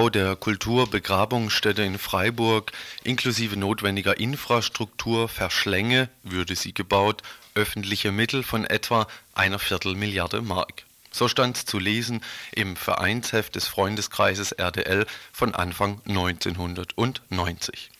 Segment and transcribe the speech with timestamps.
[0.00, 2.72] Bau der Kulturbegrabungsstätte in Freiburg
[3.04, 7.22] inklusive notwendiger Infrastruktur verschlänge, würde sie gebaut,
[7.54, 10.84] öffentliche Mittel von etwa einer Viertelmilliarde Mark.
[11.10, 17.90] So stand zu lesen im Vereinsheft des Freundeskreises RDL von Anfang 1990.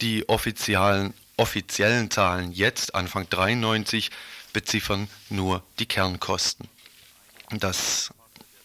[0.00, 4.12] Die offiziellen, offiziellen Zahlen jetzt, Anfang 93,
[4.52, 6.68] beziffern nur die Kernkosten.
[7.50, 8.12] Das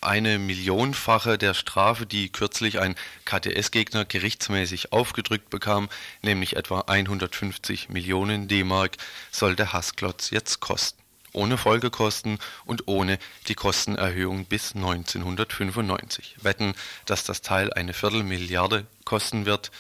[0.06, 5.90] eine Millionenfache der Strafe, die kürzlich ein KTS-Gegner gerichtsmäßig aufgedrückt bekam,
[6.22, 8.98] nämlich etwa 150 Millionen D-Mark,
[9.32, 11.02] soll der Hassklotz jetzt kosten.
[11.34, 16.38] Ohne Folgekosten und ohne die Kostenerhöhung bis 1995.
[16.42, 19.72] Wetten, dass das Teil eine Viertelmilliarde kosten wird.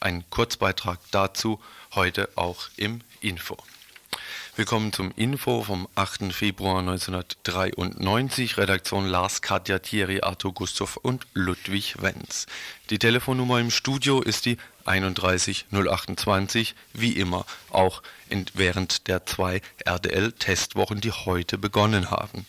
[0.00, 1.60] Ein Kurzbeitrag dazu
[1.94, 3.56] heute auch im Info.
[4.58, 6.32] Willkommen zum Info vom 8.
[6.32, 8.56] Februar 1993.
[8.58, 12.46] Redaktion Lars, Katja, Thierry, Arthur, Gustav und Ludwig Wenz.
[12.90, 21.00] Die Telefonnummer im Studio ist die 31028, wie immer, auch in, während der zwei RDL-Testwochen,
[21.00, 22.44] die heute begonnen haben.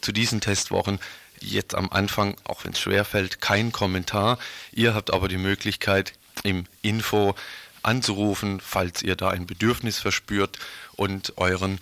[0.00, 1.00] Zu diesen Testwochen
[1.40, 4.38] jetzt am Anfang, auch wenn es schwerfällt, kein Kommentar.
[4.70, 6.12] Ihr habt aber die Möglichkeit,
[6.44, 7.34] im Info
[7.82, 10.58] anzurufen, falls ihr da ein Bedürfnis verspürt
[10.98, 11.78] und euren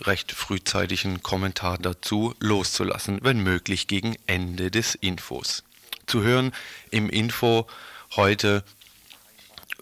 [0.00, 5.62] recht frühzeitigen Kommentar dazu loszulassen, wenn möglich gegen Ende des Infos.
[6.06, 6.52] Zu hören
[6.90, 7.66] im Info
[8.16, 8.64] heute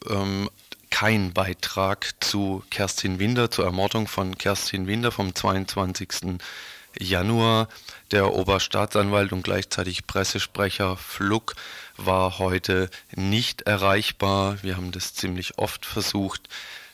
[0.09, 0.51] ähm,
[0.91, 6.39] kein Beitrag zu Kerstin Winder, zur Ermordung von Kerstin Winder vom 22.
[6.99, 7.69] Januar.
[8.11, 11.55] Der Oberstaatsanwalt und gleichzeitig Pressesprecher Fluck
[11.97, 14.59] war heute nicht erreichbar.
[14.63, 16.49] Wir haben das ziemlich oft versucht.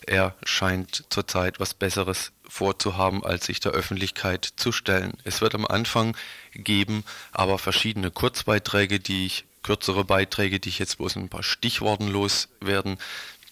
[0.08, 5.12] Er scheint zurzeit was Besseres vorzuhaben, als sich der Öffentlichkeit zu stellen.
[5.24, 6.16] Es wird am Anfang
[6.54, 12.08] geben, aber verschiedene Kurzbeiträge, die ich, kürzere Beiträge, die ich jetzt bloß ein paar Stichworten
[12.08, 12.96] loswerden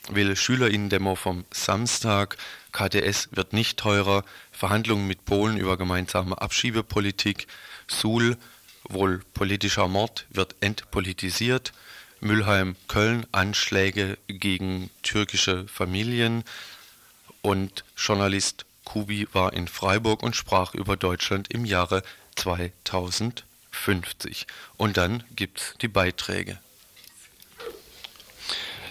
[0.08, 0.34] will.
[0.34, 2.38] Schülerinnen-Demo vom Samstag,
[2.72, 7.48] KTS wird nicht teurer, Verhandlungen mit Polen über gemeinsame Abschiebepolitik,
[7.86, 8.38] Suhl,
[8.88, 11.74] wohl politischer Mord, wird entpolitisiert,
[12.26, 16.44] Mülheim, Köln, Anschläge gegen türkische Familien
[17.42, 22.02] und Journalist Kubi war in Freiburg und sprach über Deutschland im Jahre
[22.36, 24.46] 2050.
[24.76, 26.58] Und dann gibt es die Beiträge.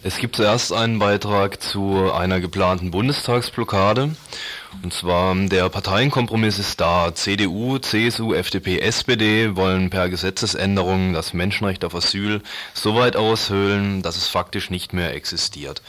[0.07, 4.15] Es gibt zuerst einen Beitrag zu einer geplanten Bundestagsblockade.
[4.83, 7.15] Und zwar der Parteienkompromiss ist da.
[7.15, 12.43] CDU, CSU, FDP, SPD wollen per Gesetzesänderung das Menschenrecht auf Asyl
[12.75, 15.81] so weit aushöhlen, dass es faktisch nicht mehr existiert.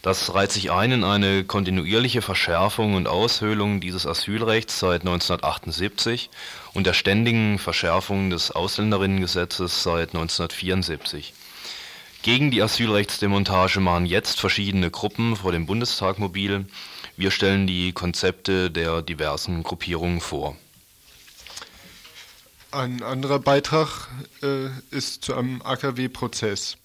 [0.00, 6.30] Das reiht sich ein in eine kontinuierliche Verschärfung und Aushöhlung dieses Asylrechts seit 1978
[6.72, 11.34] und der ständigen Verschärfung des Ausländerinnengesetzes seit 1974.
[12.22, 16.66] Gegen die Asylrechtsdemontage machen jetzt verschiedene Gruppen vor dem Bundestag mobil.
[17.16, 20.54] Wir stellen die Konzepte der diversen Gruppierungen vor.
[22.72, 24.08] Ein anderer Beitrag
[24.42, 26.76] äh, ist zu einem AKW-Prozess.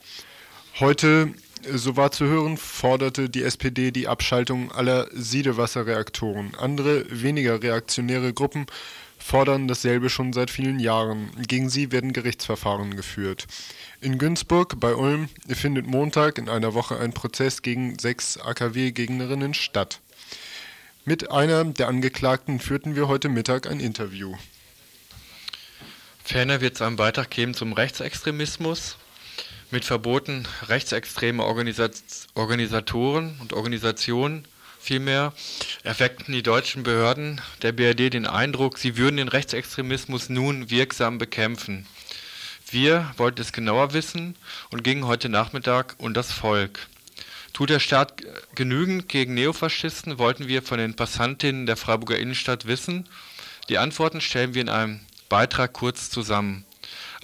[0.80, 1.34] Heute,
[1.70, 6.56] so war zu hören, forderte die SPD die Abschaltung aller Siedewasserreaktoren.
[6.56, 8.68] Andere, weniger reaktionäre Gruppen
[9.26, 11.32] fordern dasselbe schon seit vielen Jahren.
[11.48, 13.48] Gegen sie werden Gerichtsverfahren geführt.
[14.00, 20.00] In Günzburg bei Ulm findet Montag in einer Woche ein Prozess gegen sechs AKW-Gegnerinnen statt.
[21.06, 24.36] Mit einer der Angeklagten führten wir heute Mittag ein Interview.
[26.24, 28.98] Ferner wird es einen Beitrag geben zum Rechtsextremismus
[29.72, 31.96] mit Verboten rechtsextreme Organisat
[32.36, 34.48] Organisatoren und Organisationen
[34.86, 35.34] Vielmehr
[35.82, 41.88] erweckten die deutschen Behörden der BRD den Eindruck, sie würden den Rechtsextremismus nun wirksam bekämpfen.
[42.70, 44.36] Wir wollten es genauer wissen
[44.70, 46.86] und gingen heute Nachmittag und das Volk.
[47.52, 48.22] Tut der Staat
[48.54, 53.10] genügend gegen Neofaschisten, wollten wir von den Passantinnen der Freiburger Innenstadt wissen.
[53.70, 55.00] Die Antworten stellen wir in einem
[55.30, 56.64] Beitrag kurz zusammen.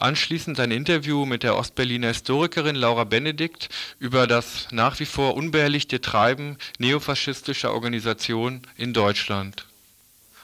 [0.01, 3.69] Anschließend ein Interview mit der Ostberliner Historikerin Laura Benedikt
[3.99, 9.67] über das nach wie vor unbehelligte Treiben neofaschistischer Organisationen in Deutschland.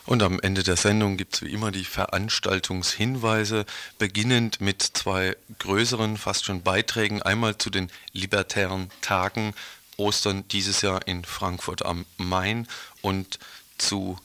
[0.06, 3.66] Und am Ende der Sendung gibt es wie immer die Veranstaltungshinweise,
[3.98, 7.24] beginnend mit zwei größeren, fast schon Beiträgen.
[7.24, 9.56] Einmal zu den libertären Tagen
[9.98, 12.68] Ostern dieses Jahr in Frankfurt am Main
[13.02, 13.40] und
[13.80, 14.20] zu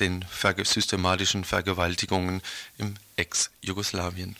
[0.00, 0.24] den
[0.64, 2.42] systematischen Vergewaltigungen
[2.78, 4.34] im Ex-Jugoslawien.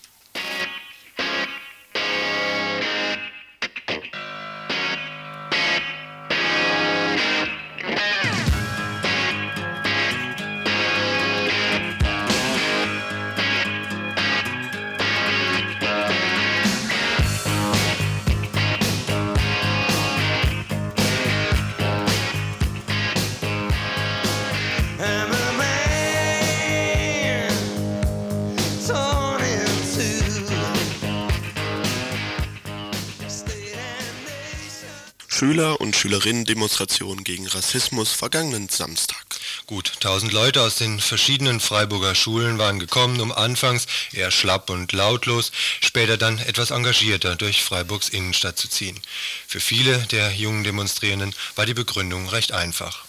[36.23, 39.25] Schülerinnen-Demonstration gegen Rassismus vergangenen Samstag.
[39.67, 44.93] Gut 1000 Leute aus den verschiedenen Freiburger Schulen waren gekommen, um anfangs eher schlapp und
[44.93, 49.01] lautlos, später dann etwas engagierter durch Freiburgs Innenstadt zu ziehen.
[49.49, 53.05] Für viele der jungen Demonstrierenden war die Begründung recht einfach.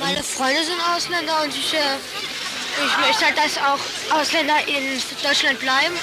[0.00, 1.96] Meine Freunde sind Ausländer und ich, äh,
[2.86, 5.94] ich möchte halt, dass auch Ausländer in Deutschland bleiben.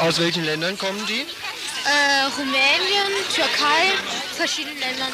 [0.00, 1.20] Aus welchen Ländern kommen die?
[1.20, 3.94] Äh, Rumänien, Türkei,
[4.36, 5.12] verschiedenen Ländern.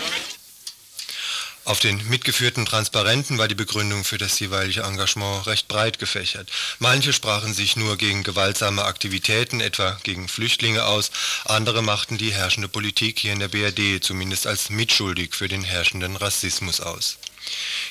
[1.65, 6.51] Auf den mitgeführten Transparenten war die Begründung für das jeweilige Engagement recht breit gefächert.
[6.81, 11.13] Manche sprachen sich nur gegen gewaltsame Aktivitäten, etwa gegen Flüchtlinge aus,
[11.45, 16.17] andere machten die herrschende Politik hier in der BRD zumindest als mitschuldig für den herrschenden
[16.17, 17.19] Rassismus aus.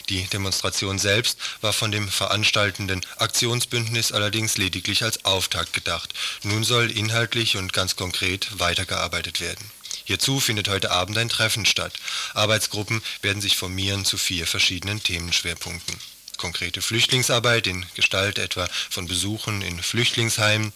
[0.09, 6.13] Die Demonstration selbst war von dem veranstaltenden Aktionsbündnis allerdings lediglich als Auftakt gedacht.
[6.43, 9.71] Nun soll inhaltlich und ganz konkret weitergearbeitet werden.
[10.05, 11.93] Hierzu findet heute Abend ein Treffen statt.
[12.33, 15.97] Arbeitsgruppen werden sich formieren zu vier verschiedenen Themenschwerpunkten.
[16.37, 20.73] Konkrete Flüchtlingsarbeit in Gestalt etwa von Besuchen in Flüchtlingsheimen,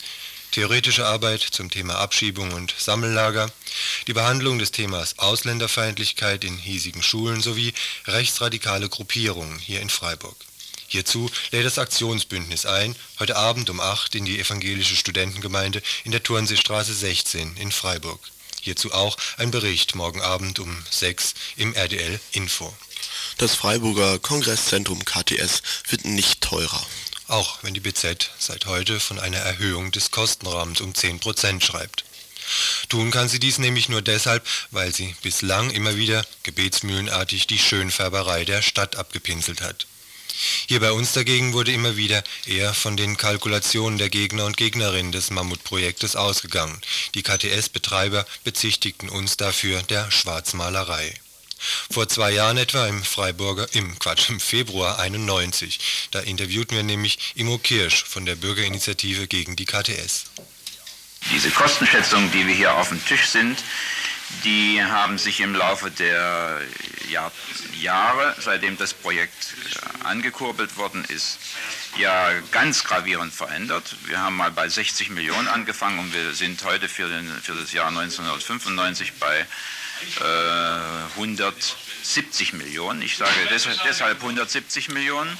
[0.52, 3.52] theoretische Arbeit zum Thema Abschiebung und Sammellager,
[4.08, 7.74] die Behandlung des Themas Ausländerfeindlichkeit in hiesigen Schulen sowie
[8.06, 10.38] rechtsradikale Gruppierungen hier in Freiburg.
[10.88, 16.24] Hierzu lädt das Aktionsbündnis ein, heute Abend um 8 in die evangelische Studentengemeinde in der
[16.24, 18.20] Turnseestraße 16 in Freiburg.
[18.66, 22.74] Hierzu auch ein Bericht morgen Abend um 6 im RDL Info.
[23.38, 26.86] Das Freiburger Kongresszentrum KTS wird nicht teurer
[27.28, 32.06] auch wenn die BZ seit heute von einer Erhöhung des Kostenrahmens um 10% schreibt.
[32.90, 38.46] Tun kann sie dies nämlich nur deshalb, weil sie bislang immer wieder gebetsmühlenartig die Schönfärberei
[38.46, 39.88] der Stadt abgepinselt hat.
[40.68, 45.12] Hier bei uns dagegen wurde immer wieder eher von den Kalkulationen der Gegner und Gegnerinnen
[45.12, 46.82] des Mammutprojektes ausgegangen.
[47.14, 51.14] Die KTS-Betreiber bezichtigten uns dafür der Schwarzmalerei.
[51.90, 55.80] Vor zwei Jahren etwa im Freiburger, im Quatsch, im Februar 91.
[56.12, 60.26] Da interviewten wir nämlich Immo Kirsch von der Bürgerinitiative gegen die KTS.
[61.32, 63.64] Diese Kostenschätzungen, die wir hier auf dem Tisch sind,
[64.44, 66.62] die haben sich im Laufe der
[67.10, 67.32] Jahr,
[67.80, 71.40] Jahre, seitdem das Projekt äh, angekurbelt worden ist,
[71.98, 73.96] ja ganz gravierend verändert.
[74.06, 77.72] Wir haben mal bei 60 Millionen angefangen und wir sind heute für, den, für das
[77.74, 79.46] Jahr 1995 bei
[81.16, 83.02] 170 äh, Millionen.
[83.02, 83.32] Ich sage
[83.86, 85.38] deshalb 170 Millionen,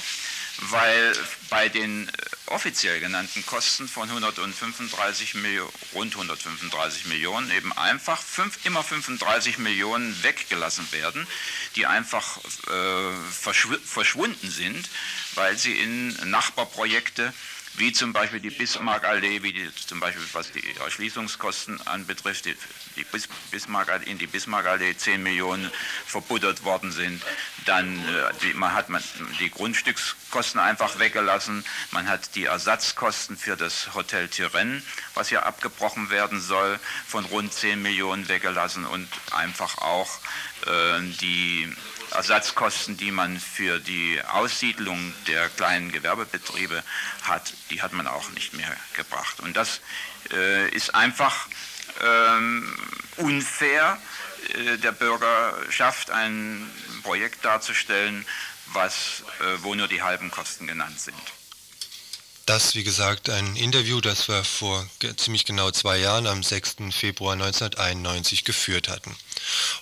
[0.58, 1.12] weil
[1.50, 2.12] bei den äh,
[2.46, 10.22] offiziell genannten Kosten von 135 Millionen, rund 135 Millionen eben einfach fünf, immer 35 Millionen
[10.22, 11.26] weggelassen werden,
[11.74, 14.88] die einfach äh, verschw verschwunden sind,
[15.34, 17.32] weil sie in Nachbarprojekte
[17.78, 22.56] wie zum Beispiel die Bismarckallee, wie die, zum Beispiel was die Erschließungskosten anbetrifft, die,
[22.96, 23.06] die
[23.50, 25.70] Bismarck, in die Bismarckallee 10 Millionen
[26.06, 27.22] verbuttert worden sind.
[27.66, 29.02] Dann äh, die, man hat man
[29.40, 34.82] die Grundstückskosten einfach weggelassen, man hat die Ersatzkosten für das Hotel Tyrenn,
[35.14, 40.18] was ja abgebrochen werden soll, von rund 10 Millionen weggelassen und einfach auch
[40.66, 41.74] äh, die
[42.12, 46.82] Ersatzkosten, die man für die Aussiedlung der kleinen Gewerbebetriebe
[47.22, 49.40] hat, die hat man auch nicht mehr gebracht.
[49.40, 49.80] Und das
[50.32, 51.48] äh, ist einfach
[52.02, 52.74] ähm,
[53.16, 53.98] unfair,
[54.54, 56.70] äh, der Bürgerschaft ein
[57.02, 58.26] Projekt darzustellen,
[58.72, 61.35] was, äh, wo nur die halben Kosten genannt sind.
[62.46, 66.76] Das, wie gesagt, ein Interview, das wir vor ziemlich genau zwei Jahren, am 6.
[66.92, 69.16] Februar 1991, geführt hatten.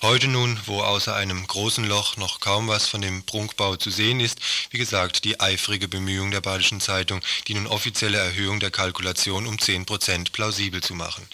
[0.01, 4.19] Heute nun, wo außer einem großen Loch noch kaum was von dem Prunkbau zu sehen
[4.19, 4.39] ist,
[4.71, 9.57] wie gesagt, die eifrige Bemühung der Badischen Zeitung, die nun offizielle Erhöhung der Kalkulation um
[9.57, 11.27] 10% plausibel zu machen.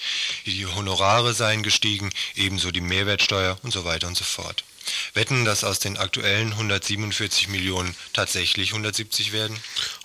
[0.45, 4.65] Die Honorare seien gestiegen, ebenso die Mehrwertsteuer und so weiter und so fort.
[5.13, 9.57] Wetten, dass aus den aktuellen 147 Millionen tatsächlich 170 werden?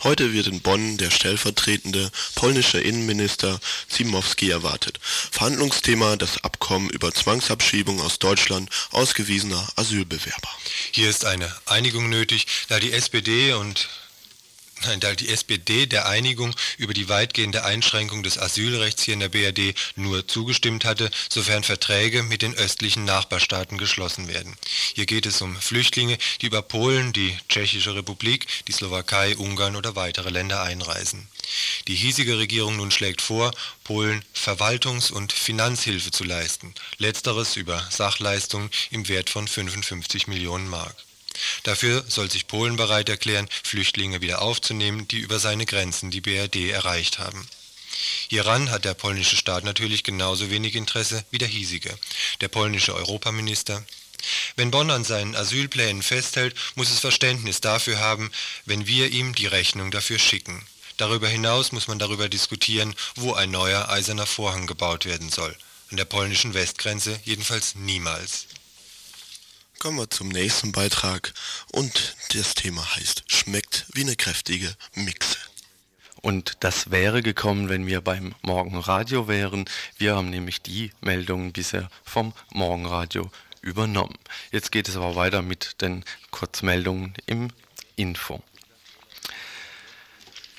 [0.03, 4.99] Heute wird in Bonn der stellvertretende polnische Innenminister Zimowski erwartet.
[5.03, 10.51] Verhandlungsthema das Abkommen über Zwangsabschiebung aus Deutschland ausgewiesener Asylbewerber.
[10.93, 13.89] Hier ist eine Einigung nötig, da die SPD und
[14.85, 19.31] Nein, da die SPD der Einigung über die weitgehende Einschränkung des Asylrechts hier in der
[19.31, 24.57] BRD nur zugestimmt hatte, sofern Verträge mit den östlichen Nachbarstaaten geschlossen werden.
[24.95, 29.97] Hier geht es um Flüchtlinge, die über Polen, die Tschechische Republik, die Slowakei, Ungarn oder
[29.97, 31.27] weitere Länder einreisen.
[31.89, 33.53] Die hiesige Regierung nun schlägt vor,
[33.83, 41.06] Polen Verwaltungs- und Finanzhilfe zu leisten, letzteres über Sachleistungen im Wert von 55 Millionen Mark.
[41.63, 46.71] Dafür soll sich Polen bereit erklären, Flüchtlinge wieder aufzunehmen, die über seine Grenzen die BRD
[46.71, 47.47] erreicht haben.
[48.29, 51.97] Hieran hat der polnische Staat natürlich genauso wenig Interesse wie der hiesige.
[52.41, 53.85] Der polnische Europaminister
[54.57, 58.31] wenn Bonn an seinen Asylplänen festhält, muss es Verständnis dafür haben,
[58.65, 60.67] wenn wir ihm die Rechnung dafür schicken.
[60.97, 65.55] Darüber hinaus muss man darüber diskutieren, wo ein neuer eiserner Vorhang gebaut werden soll.
[65.91, 68.47] An der polnischen Westgrenze jedenfalls niemals.
[69.79, 71.35] Kommen wir zum nächsten Beitrag
[71.71, 75.37] und das Thema heißt Schmeckt wie eine kräftige Mixe.
[76.23, 79.67] Und das wäre gekommen, wenn wir beim Morgenradio wären.
[79.99, 83.31] Wir haben nämlich die Meldungen bisher vom Morgenradio
[83.61, 84.19] übernommen.
[84.51, 87.51] Jetzt geht es aber weiter mit den Kurzmeldungen im
[87.97, 88.43] Info.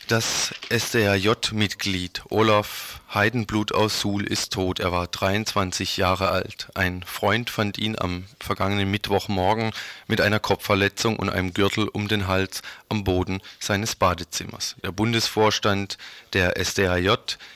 [0.08, 4.80] Das SDRJ-Mitglied Olaf Heidenblut aus Suhl ist tot.
[4.80, 6.70] Er war 23 Jahre alt.
[6.76, 9.72] Ein Freund fand ihn am vergangenen Mittwochmorgen
[10.08, 14.78] mit einer Kopfverletzung und einem Gürtel um den Hals am Boden seines Badezimmers.
[14.82, 15.98] Der Bundesvorstand
[16.32, 17.16] der SDRJ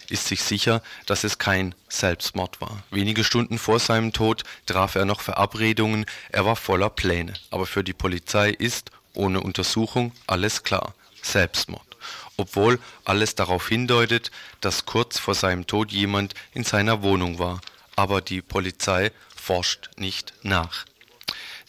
[0.10, 2.84] ist sich sicher, dass es kein Selbstmord war.
[2.92, 6.06] Wenige Stunden vor seinem Tod traf er noch Verabredungen.
[6.28, 7.32] Er war voller Pläne.
[7.50, 10.94] Aber für die Polizei ist, ohne Untersuchung, alles klar.
[11.22, 11.91] Selbstmord
[12.42, 17.62] obwohl alles darauf hindeutet, dass kurz vor seinem Tod jemand in seiner Wohnung war,
[17.96, 20.86] aber die Polizei forscht nicht nach.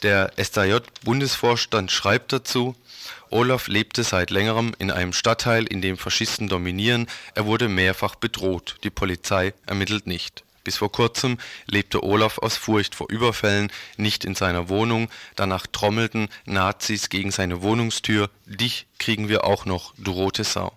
[0.02, 2.75] Der SDJ-Bundesvorstand schreibt dazu,
[3.31, 8.76] Olaf lebte seit längerem in einem Stadtteil, in dem Faschisten dominieren, er wurde mehrfach bedroht,
[8.83, 14.35] die Polizei ermittelt nicht bis vor kurzem lebte Olaf aus Furcht vor Überfällen nicht in
[14.35, 20.45] seiner Wohnung, danach trommelten Nazis gegen seine Wohnungstür, dich kriegen wir auch noch, du rote
[20.45, 20.73] Sau.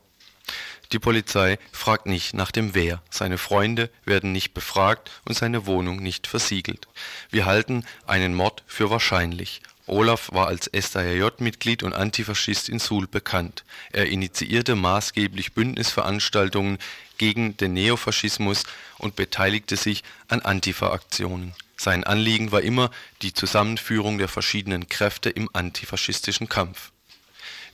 [0.92, 5.98] Die Polizei fragt nicht nach dem Wer, seine Freunde werden nicht befragt und seine Wohnung
[5.98, 6.88] nicht versiegelt.
[7.32, 9.62] Wir halten einen Mord für wahrscheinlich.
[9.88, 13.64] Olaf war als SDRJ-Mitglied und Antifaschist in Suhl bekannt.
[13.92, 16.80] Er initiierte maßgeblich Bündnisveranstaltungen
[17.18, 18.64] gegen den Neofaschismus
[18.98, 21.54] und beteiligte sich an Antifa-Aktionen.
[21.78, 22.90] Sein Anliegen war immer
[23.22, 26.92] die Zusammenführung der verschiedenen Kräfte im antifaschistischen Kampf.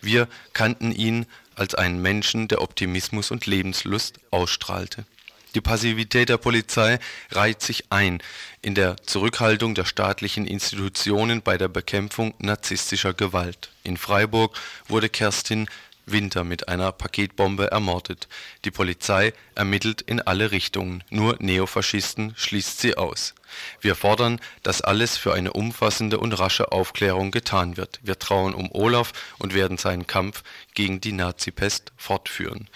[0.02, 5.06] Wir kannten ihn als einen Menschen, der Optimismus und Lebenslust ausstrahlte.
[5.54, 7.00] Die Passivität der Polizei
[7.32, 8.24] reiht sich ein
[8.62, 13.70] in der Zurückhaltung der staatlichen Institutionen bei der Bekämpfung narzisstischer Gewalt.
[13.84, 15.68] In Freiburg wurde Kerstin
[16.06, 18.28] Winter mit einer Paketbombe ermordet.
[18.66, 23.34] Die Polizei ermittelt in alle Richtungen, nur Neofaschisten schließt sie aus.
[23.82, 28.00] Wir fordern, dass alles für eine umfassende und rasche Aufklärung getan wird.
[28.02, 30.44] Wir trauen um Olaf und werden seinen Kampf
[30.74, 32.70] gegen die Nazipest fortführen.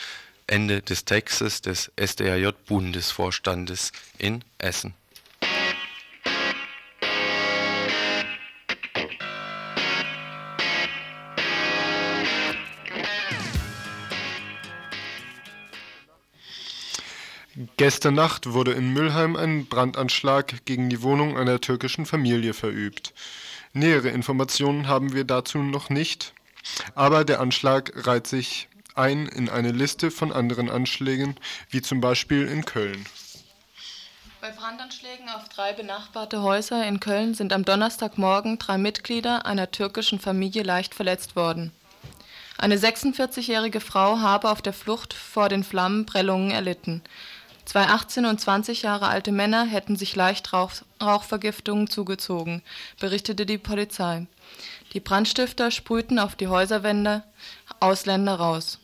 [0.48, 4.94] Ende des Textes des SDRJ-Bundesvorstandes in Essen.
[17.78, 23.14] Gestern Nacht wurde in Mülheim ein Brandanschlag gegen die Wohnung einer türkischen Familie verübt.
[23.74, 26.34] Nähere Informationen haben wir dazu noch nicht,
[26.96, 31.36] aber der Anschlag reiht sich ein in eine Liste von anderen Anschlägen,
[31.70, 33.06] wie zum Beispiel in Köln.
[34.42, 40.20] Bei Brandanschlägen auf drei benachbarte Häuser in Köln sind am Donnerstagmorgen drei Mitglieder einer türkischen
[40.20, 41.72] Familie leicht verletzt worden.
[42.58, 47.02] Eine 46-jährige Frau habe auf der Flucht vor den Flammen Prellungen erlitten.
[47.66, 50.72] Zwei 18 und 20 Jahre alte Männer hätten sich leicht Rauch
[51.02, 52.62] Rauchvergiftungen zugezogen,
[53.00, 54.28] berichtete die Polizei.
[54.94, 57.24] Die Brandstifter sprühten auf die Häuserwände
[57.80, 58.80] Ausländer raus.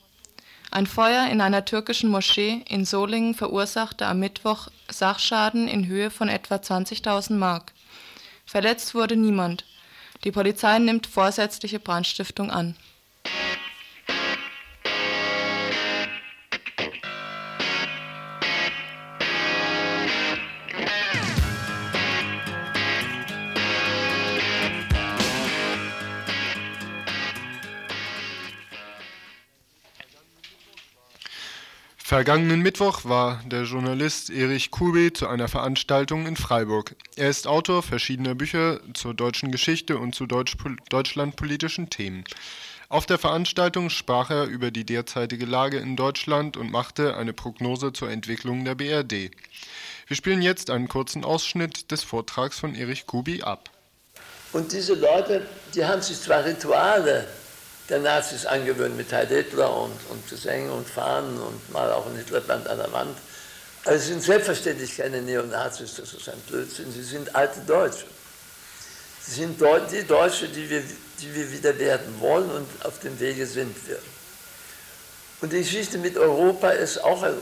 [0.73, 6.29] Ein Feuer in einer türkischen Moschee in Solingen verursachte am Mittwoch Sachschaden in Höhe von
[6.29, 7.73] etwa 20.000 Mark.
[8.45, 9.65] Verletzt wurde niemand.
[10.23, 12.77] Die Polizei nimmt vorsätzliche Brandstiftung an.
[32.11, 36.93] Vergangenen Mittwoch war der Journalist Erich Kubi zu einer Veranstaltung in Freiburg.
[37.15, 40.57] Er ist Autor verschiedener Bücher zur deutschen Geschichte und zu deutsch
[40.89, 42.25] deutschlandpolitischen Themen.
[42.89, 47.93] Auf der Veranstaltung sprach er über die derzeitige Lage in Deutschland und machte eine Prognose
[47.93, 49.31] zur Entwicklung der BRD.
[50.07, 53.69] Wir spielen jetzt einen kurzen Ausschnitt des Vortrags von Erich Kubi ab.
[54.51, 57.29] Und diese Leute, die haben sich zwar Rituale
[57.91, 62.15] der Nazis angewöhnt mit Heil Hitler und, und Gesänge und Fahnen und mal auch ein
[62.15, 63.17] Hitlerband an der Wand.
[63.83, 68.05] Also sie sind selbstverständlich keine Neonazis, das ist ein Blödsinn, sie sind alte Deutsche.
[69.23, 70.81] Sie sind die Deutsche, die wir,
[71.19, 73.99] die wir wieder werden wollen und auf dem Wege sind wir.
[75.41, 77.33] Und die Geschichte mit Europa ist auch ein,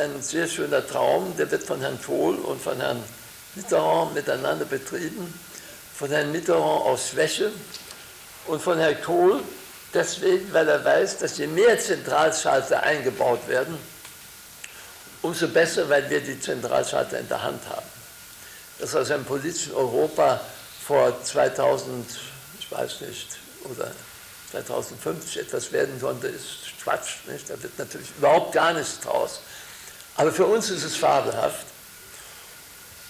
[0.00, 3.02] ein sehr schöner Traum, der wird von Herrn Kohl und von Herrn
[3.56, 5.34] Mitterrand miteinander betrieben,
[5.94, 7.50] von Herrn Mitterrand aus Schwäche
[8.46, 9.42] und von Herrn Kohl
[9.96, 13.76] deswegen, weil er weiß, dass je mehr Zentralschalter eingebaut werden,
[15.22, 17.86] umso besser, weil wir die Zentralschalter in der Hand haben.
[18.78, 20.40] Das aus einem politischen Europa
[20.86, 22.06] vor 2000,
[22.60, 23.90] ich weiß nicht, oder
[24.52, 27.26] 2050 etwas werden konnte, ist Quatsch.
[27.26, 27.48] Nicht?
[27.50, 29.40] Da wird natürlich überhaupt gar nichts draus.
[30.16, 31.66] Aber für uns ist es fabelhaft.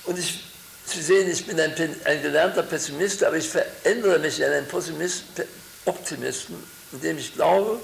[0.05, 0.45] Und ich,
[0.87, 1.75] Sie sehen, ich bin ein,
[2.05, 4.69] ein gelernter Pessimist, aber ich verändere mich in einen
[5.85, 7.79] Optimisten, indem ich glaube,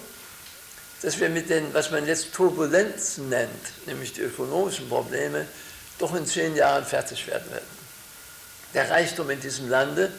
[1.02, 5.46] dass wir mit den, was man jetzt Turbulenzen nennt, nämlich die ökonomischen Probleme,
[5.98, 7.66] doch in zehn Jahren fertig werden werden.
[8.74, 10.10] Der Reichtum in diesem Lande,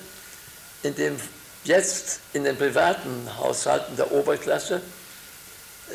[0.84, 1.20] in dem
[1.64, 4.82] jetzt in den privaten Haushalten der Oberklasse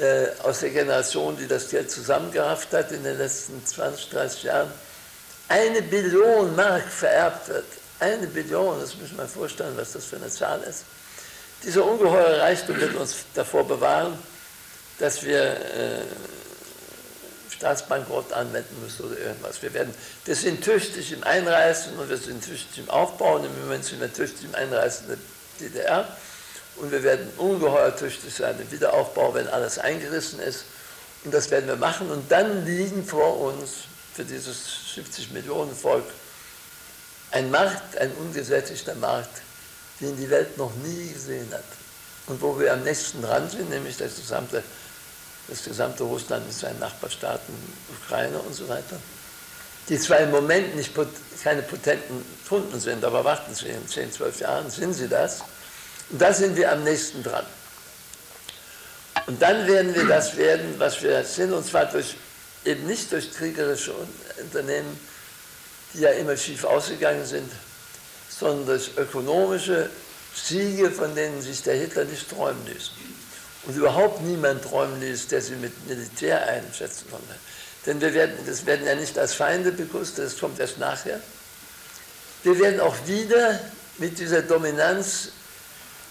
[0.01, 4.73] äh, aus der Generation, die das Geld zusammengerafft hat in den letzten 20, 30 Jahren,
[5.49, 7.67] eine Billion Mark vererbt wird.
[8.01, 10.85] Eine Billion, das müssen wir vorstellen, was das für eine Zahl ist.
[11.65, 14.17] Dieser ungeheure Reichtum wird uns davor bewahren,
[14.99, 16.03] dass wir äh,
[17.51, 19.61] Staatsbankrott anwenden müssen oder irgendwas.
[19.63, 19.93] Wir, werden,
[20.25, 23.45] wir sind tüchtig im Einreißen und wir sind tüchtig im Aufbauen.
[23.45, 25.19] Im Moment sind wir tüchtig im Einreißen der
[25.61, 26.09] DDR.
[26.77, 30.65] Und wir werden ungeheuer tüchtig sein im Wiederaufbau, wenn alles eingerissen ist.
[31.25, 32.11] Und das werden wir machen.
[32.11, 33.71] Und dann liegen vor uns
[34.15, 36.05] für dieses 70 Millionen Volk
[37.33, 39.43] ein Markt, ein ungesättigter Markt,
[40.01, 41.65] den die Welt noch nie gesehen hat.
[42.27, 44.63] Und wo wir am nächsten dran sind, nämlich das gesamte,
[45.49, 47.55] das gesamte Russland mit seinen Nachbarstaaten,
[48.03, 48.97] Ukraine und so weiter,
[49.89, 50.93] die zwar im Moment nicht,
[51.43, 55.41] keine potenten Kunden sind, aber warten Sie, in 10, 12 Jahren sind sie das.
[56.11, 57.47] Und da sind wir am nächsten dran.
[59.27, 62.17] Und dann werden wir das werden, was wir sind, und zwar durch,
[62.65, 63.93] eben nicht durch kriegerische
[64.41, 64.99] Unternehmen,
[65.93, 67.51] die ja immer schief ausgegangen sind,
[68.39, 69.91] sondern durch ökonomische
[70.35, 72.93] Siege, von denen sich der Hitler nicht träumen ließ.
[73.65, 77.35] Und überhaupt niemand träumen ließ, der sie mit Militär einschätzen konnte.
[77.87, 81.21] Denn wir werden, das werden ja nicht als Feinde begrüßt, das kommt erst nachher.
[82.45, 83.59] Wir werden auch wieder
[83.99, 85.31] mit dieser Dominanz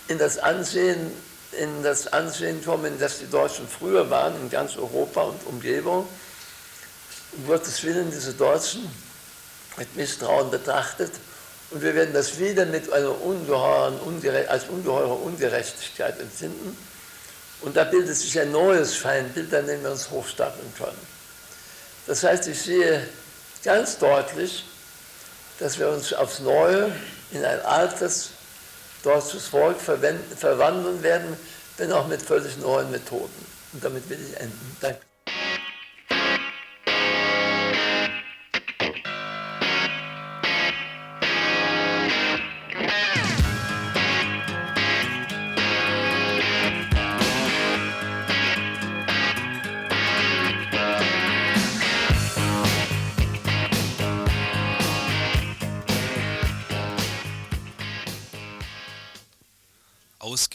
[0.08, 1.12] in das Ansehen,
[1.54, 6.08] in das Ansehen kommen, dass die Deutschen früher waren in ganz Europa und Umgebung.
[7.34, 8.90] Um Gottes Willen, diese Deutschen
[9.78, 11.12] mit Misstrauen betrachtet
[11.72, 14.00] und wir werden das wieder mit einer ungeheuren,
[14.48, 16.78] als ungeheure Ungerechtigkeit empfinden.
[17.62, 21.08] Und da bildet sich ein neues Feindbild, an dem wir uns hochstapeln können.
[22.06, 23.06] Das heißt, ich sehe
[23.64, 24.64] ganz deutlich,
[25.60, 26.92] dass wir uns aufs Neue
[27.32, 28.30] in ein altes
[29.04, 31.38] deutsches Volk verwandeln werden,
[31.78, 33.46] wenn auch mit völlig neuen Methoden.
[33.74, 34.78] Und damit will ich enden.
[34.80, 35.02] Danke.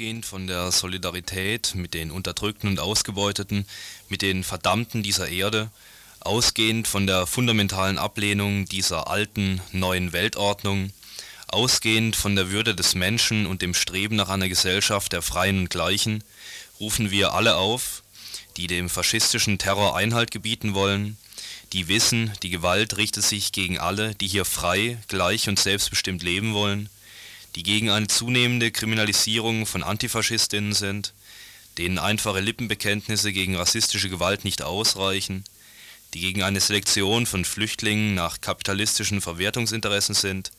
[0.02, 3.64] Ausgehend von der Solidarität mit den Unterdrückten und Ausgebeuteten,
[4.08, 5.70] mit den Verdammten dieser Erde,
[6.18, 10.90] ausgehend von der fundamentalen Ablehnung dieser alten, neuen Weltordnung,
[11.46, 15.70] ausgehend von der Würde des Menschen und dem Streben nach einer Gesellschaft der Freien und
[15.70, 16.24] Gleichen,
[16.80, 18.02] rufen wir alle auf,
[18.56, 21.16] die dem faschistischen Terror Einhalt gebieten wollen,
[21.72, 26.54] die wissen, die Gewalt richtet sich gegen alle, die hier frei, gleich und selbstbestimmt leben
[26.54, 26.88] wollen,
[27.54, 31.12] die gegen eine zunehmende Kriminalisierung von Antifaschistinnen sind,
[31.78, 35.44] denen einfache Lippenbekenntnisse gegen rassistische Gewalt nicht ausreichen,
[36.14, 40.52] die gegen eine Selektion von Flüchtlingen nach kapitalistischen Verwertungsinteressen sind,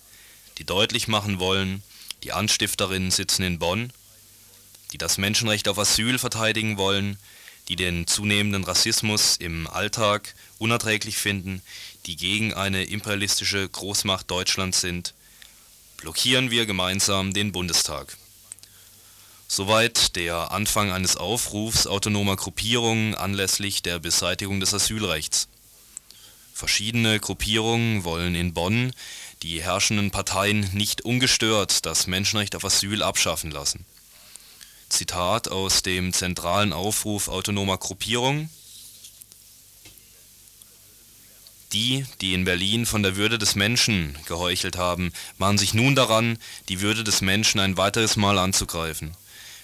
[0.57, 1.83] die deutlich machen wollen,
[2.23, 3.91] die Anstifterinnen sitzen in Bonn,
[4.91, 7.17] die das Menschenrecht auf Asyl verteidigen wollen,
[7.67, 11.61] die den zunehmenden Rassismus im Alltag unerträglich finden,
[12.05, 15.13] die gegen eine imperialistische Großmacht Deutschlands sind,
[16.03, 18.17] blockieren wir gemeinsam den Bundestag.
[19.47, 25.47] Soweit der Anfang eines Aufrufs autonomer Gruppierungen anlässlich der Beseitigung des Asylrechts.
[26.53, 28.91] Verschiedene Gruppierungen wollen in Bonn
[29.43, 33.85] die herrschenden Parteien nicht ungestört das Menschenrecht auf Asyl abschaffen lassen.
[34.89, 38.49] Zitat aus dem zentralen Aufruf autonomer Gruppierungen.
[41.73, 46.37] Die, die in Berlin von der Würde des Menschen geheuchelt haben, machen sich nun daran,
[46.69, 49.15] die Würde des Menschen ein weiteres Mal anzugreifen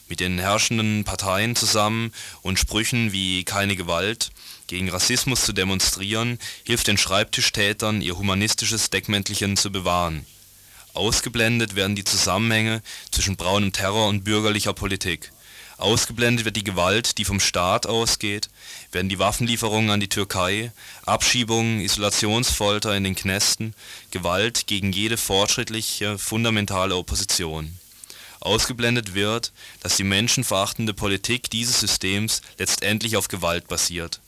[0.09, 4.31] mit den herrschenden Parteien zusammen und Sprüchen wie keine Gewalt
[4.67, 10.25] gegen Rassismus zu demonstrieren, hilft den Schreibtischtätern, ihr humanistisches Deckmäntelchen zu bewahren.
[10.93, 15.31] Ausgeblendet werden die Zusammenhänge zwischen braunem Terror und bürgerlicher Politik.
[15.77, 18.49] Ausgeblendet wird die Gewalt, die vom Staat ausgeht,
[18.91, 20.71] werden die Waffenlieferungen an die Türkei,
[21.05, 23.73] Abschiebungen, Isolationsfolter in den Knästen,
[24.11, 27.79] Gewalt gegen jede fortschrittliche, fundamentale Opposition
[28.41, 34.21] Ausgeblendet wird, dass die menschenverachtende Politik dieses Systems letztendlich auf Gewalt basiert.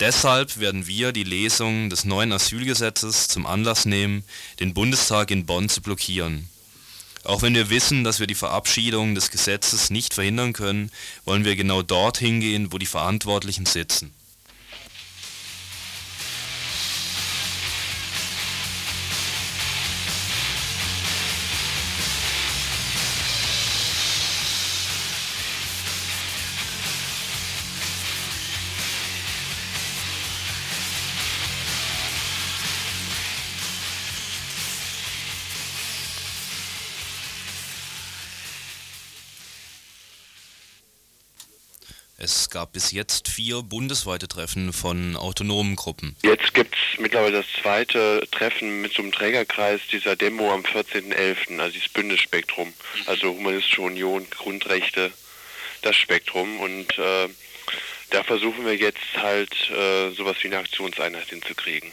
[0.00, 4.22] Deshalb werden wir die Lesung des neuen Asylgesetzes zum Anlass nehmen,
[4.60, 6.48] den Bundestag in Bonn zu blockieren.
[7.28, 10.90] Auch wenn wir wissen, dass wir die Verabschiedung des Gesetzes nicht verhindern können,
[11.26, 14.14] wollen wir genau dorthin gehen, wo die Verantwortlichen sitzen
[42.48, 46.16] Es gab bis jetzt vier bundesweite Treffen von autonomen Gruppen.
[46.22, 51.58] Jetzt gibt es mittlerweile das zweite Treffen mit so einem Trägerkreis dieser Demo am 14.11.,
[51.58, 52.72] also dieses Bündnisspektrum,
[53.04, 55.12] also Humanistische Union, Grundrechte,
[55.82, 56.58] das Spektrum.
[56.60, 57.28] Und äh,
[58.08, 61.90] da versuchen wir jetzt halt äh, sowas wie eine Aktionseinheit hinzukriegen.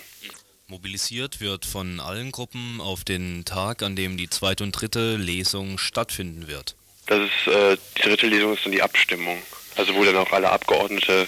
[0.67, 5.77] Mobilisiert wird von allen Gruppen auf den Tag, an dem die zweite und dritte Lesung
[5.79, 6.75] stattfinden wird.
[7.07, 9.43] Das ist, äh, die dritte Lesung ist dann die Abstimmung.
[9.75, 11.27] Also wo dann auch alle Abgeordnete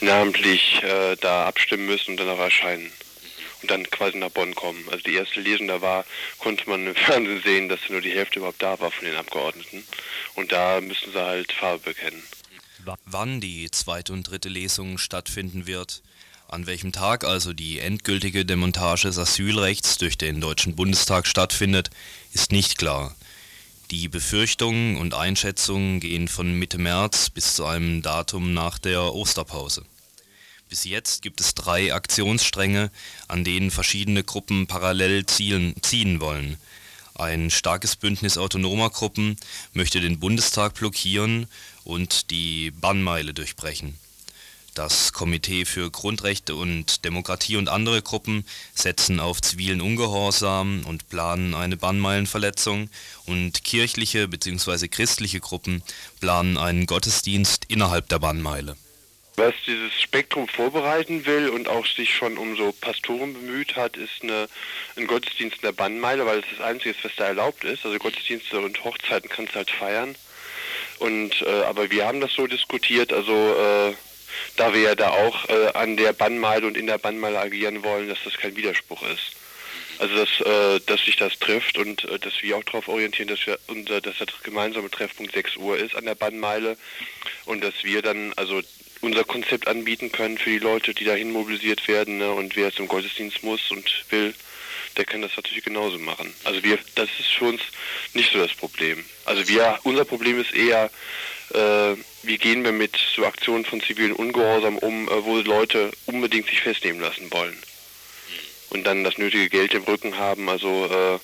[0.00, 2.92] namentlich äh, da abstimmen müssen und dann auch erscheinen
[3.64, 4.86] und dann quasi nach Bonn kommen.
[4.90, 6.04] Also die erste Lesung da war,
[6.38, 9.84] konnte man im Fernsehen sehen, dass nur die Hälfte überhaupt da war von den Abgeordneten.
[10.34, 12.22] Und da müssen sie halt Farbe bekennen.
[13.06, 16.02] Wann die zweite und dritte Lesung stattfinden wird,
[16.48, 21.88] an welchem Tag also die endgültige Demontage des Asylrechts durch den Deutschen Bundestag stattfindet,
[22.34, 23.16] ist nicht klar.
[23.90, 29.84] Die Befürchtungen und Einschätzungen gehen von Mitte März bis zu einem Datum nach der Osterpause.
[30.70, 32.90] Bis jetzt gibt es drei Aktionsstränge,
[33.28, 36.56] an denen verschiedene Gruppen parallel zielen, ziehen wollen.
[37.14, 39.36] Ein starkes Bündnis autonomer Gruppen
[39.74, 41.46] möchte den Bundestag blockieren
[41.84, 43.98] und die Bannmeile durchbrechen.
[44.74, 51.54] Das Komitee für Grundrechte und Demokratie und andere Gruppen setzen auf zivilen Ungehorsam und planen
[51.54, 52.90] eine Bannmeilenverletzung
[53.26, 54.88] und kirchliche bzw.
[54.88, 55.84] christliche Gruppen
[56.20, 58.76] planen einen Gottesdienst innerhalb der Bannmeile.
[59.36, 64.22] Was dieses Spektrum vorbereiten will und auch sich schon um so Pastoren bemüht hat, ist
[64.22, 64.48] eine,
[64.96, 67.84] ein Gottesdienst in der Bannmeile, weil es das Einzige ist, was da erlaubt ist.
[67.84, 70.16] Also Gottesdienste und Hochzeiten kannst du halt feiern.
[70.98, 73.94] Und äh, aber wir haben das so diskutiert, also äh,
[74.56, 78.08] da wir ja da auch äh, an der Bannmeile und in der Bannmeile agieren wollen,
[78.08, 79.32] dass das kein Widerspruch ist.
[79.98, 83.46] Also dass, äh, dass sich das trifft und äh, dass wir auch darauf orientieren, dass
[83.46, 86.76] wir unser, dass der gemeinsame Treffpunkt 6 Uhr ist an der Bannmeile
[87.44, 88.60] und dass wir dann also
[89.00, 92.32] unser Konzept anbieten können für die Leute, die dahin mobilisiert werden ne?
[92.32, 94.34] und wer im Gottesdienst muss und will,
[94.96, 96.34] der kann das natürlich genauso machen.
[96.44, 97.60] Also wir, das ist für uns
[98.14, 99.04] nicht so das Problem.
[99.24, 100.90] Also wir, unser Problem ist eher,
[101.52, 106.48] äh, wie gehen wir mit so Aktionen von zivilen Ungehorsam um, äh, wo Leute unbedingt
[106.48, 107.56] sich festnehmen lassen wollen
[108.70, 111.18] und dann das nötige Geld im Rücken haben, also äh,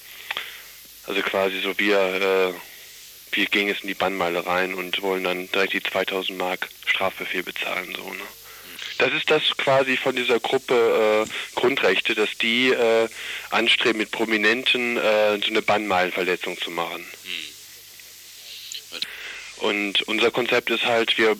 [1.07, 2.55] also quasi so wir äh,
[3.33, 7.43] wir gehen jetzt in die Bannmeile rein und wollen dann direkt die 2000 Mark Strafbefehl
[7.43, 7.95] bezahlen.
[7.95, 8.21] So, ne?
[8.99, 13.09] Das ist das quasi von dieser Gruppe äh, Grundrechte, dass die äh,
[13.51, 17.05] anstreben, mit Prominenten äh, so eine Bannmeilenverletzung zu machen.
[19.61, 21.37] Und unser Konzept ist halt, wir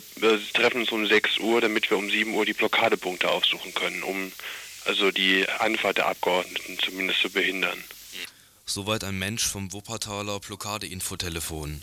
[0.53, 4.31] treffen uns um 6 Uhr, damit wir um 7 Uhr die Blockadepunkte aufsuchen können, um
[4.85, 7.83] also die Anfahrt der Abgeordneten zumindest zu behindern.
[8.65, 11.81] Soweit ein Mensch vom Wuppertaler Blockade-Infotelefon.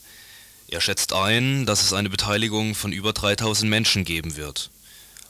[0.69, 4.71] Er schätzt ein, dass es eine Beteiligung von über 3000 Menschen geben wird.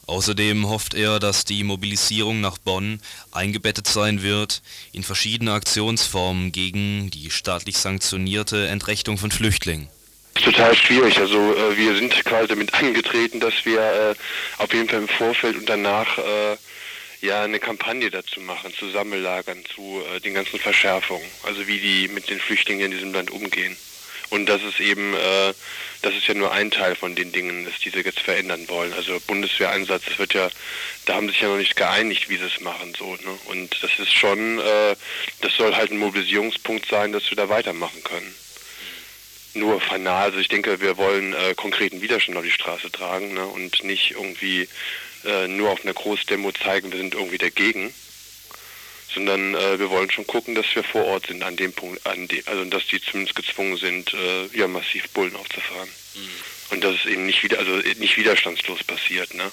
[0.06, 7.10] Außerdem hofft er, dass die Mobilisierung nach Bonn eingebettet sein wird in verschiedene Aktionsformen gegen
[7.10, 9.88] die staatlich sanktionierte Entrechtung von Flüchtlingen.
[10.42, 11.18] Total schwierig.
[11.18, 15.56] Also äh, wir sind quasi damit angetreten, dass wir äh, auf jeden Fall im Vorfeld
[15.56, 16.56] und danach äh,
[17.20, 22.08] ja eine Kampagne dazu machen, zu Sammellagern, zu äh, den ganzen Verschärfungen, also wie die
[22.08, 23.76] mit den Flüchtlingen in diesem Land umgehen.
[24.30, 25.54] Und das ist eben, äh,
[26.02, 28.92] das ist ja nur ein Teil von den Dingen, dass diese jetzt verändern wollen.
[28.92, 30.50] Also Bundeswehreinsatz, das wird ja,
[31.06, 33.38] da haben sich ja noch nicht geeinigt, wie sie es machen, so, ne?
[33.46, 34.94] Und das ist schon, äh,
[35.40, 38.34] das soll halt ein Mobilisierungspunkt sein, dass wir da weitermachen können.
[39.58, 43.46] Nur fanal, also ich denke, wir wollen äh, konkreten Widerstand auf die Straße tragen, ne?
[43.46, 44.68] Und nicht irgendwie
[45.24, 47.92] äh, nur auf einer Großdemo zeigen, wir sind irgendwie dagegen
[49.12, 52.28] sondern äh, wir wollen schon gucken, dass wir vor Ort sind an dem Punkt, an
[52.28, 55.88] dem, also dass die zumindest gezwungen sind, äh, ja massiv Bullen aufzufahren.
[56.14, 56.30] Mhm.
[56.70, 59.32] Und dass es eben nicht wieder, also nicht widerstandslos passiert.
[59.34, 59.50] Ne?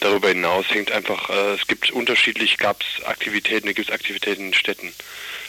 [0.00, 4.46] Darüber hinaus hängt einfach, äh, es gibt unterschiedlich, gab es Aktivitäten, da gibt es Aktivitäten
[4.46, 4.92] in Städten.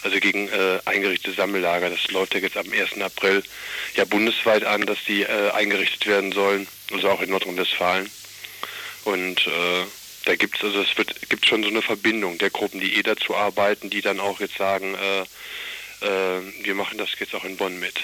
[0.06, 1.90] Also gegen äh, eingerichtete Sammellager.
[1.90, 3.02] Das läuft ja jetzt am 1.
[3.02, 3.44] April
[3.96, 8.08] ja bundesweit an, dass die äh, eingerichtet werden sollen, also auch in Nordrhein-Westfalen.
[9.06, 9.86] Und äh,
[10.26, 13.02] da gibt es also es wird gibt schon so eine Verbindung der Gruppen, die eh
[13.02, 17.58] dazu arbeiten, die dann auch jetzt sagen, äh, äh, wir machen das jetzt auch in
[17.58, 17.96] Bonn mit.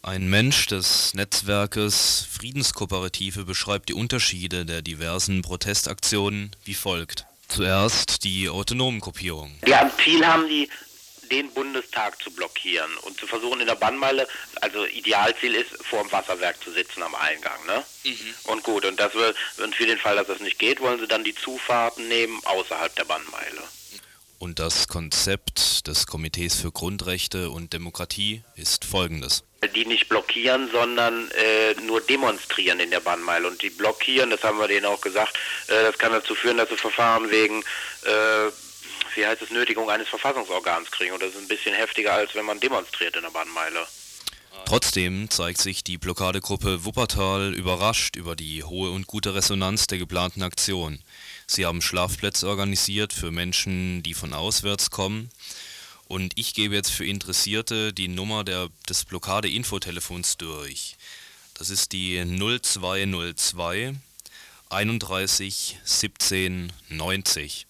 [0.00, 7.26] Ein Mensch des Netzwerkes Friedenskooperative beschreibt die Unterschiede der diversen Protestaktionen wie folgt.
[7.54, 9.54] Zuerst die autonomen Kopierung.
[9.66, 10.70] Ja, Ziel haben die
[11.30, 14.26] den Bundestag zu blockieren und zu versuchen in der Bannmeile,
[14.62, 17.84] also Idealziel ist, vor dem Wasserwerk zu sitzen am Eingang, ne?
[18.04, 18.34] Mhm.
[18.44, 21.06] Und gut, und das will, und für den Fall, dass das nicht geht, wollen sie
[21.06, 23.62] dann die Zufahrten nehmen außerhalb der Bannmeile.
[24.42, 29.44] Und das Konzept des Komitees für Grundrechte und Demokratie ist folgendes.
[29.76, 33.46] Die nicht blockieren, sondern äh, nur demonstrieren in der Bannmeile.
[33.46, 36.68] Und die blockieren, das haben wir denen auch gesagt, äh, das kann dazu führen, dass
[36.68, 37.60] sie Verfahren wegen
[38.02, 38.50] äh,
[39.14, 41.12] wie heißt es, Nötigung eines Verfassungsorgans kriegen.
[41.12, 43.86] Und das ist ein bisschen heftiger, als wenn man demonstriert in der Bahnmeile.
[44.64, 50.42] Trotzdem zeigt sich die Blockadegruppe Wuppertal überrascht über die hohe und gute Resonanz der geplanten
[50.42, 50.98] Aktion.
[51.52, 55.30] Sie haben Schlafplätze organisiert für Menschen, die von auswärts kommen.
[56.08, 60.96] Und ich gebe jetzt für Interessierte die Nummer der, des Blockade-Infotelefons durch.
[61.52, 63.94] Das ist die 0202
[64.70, 67.66] 31 17 90.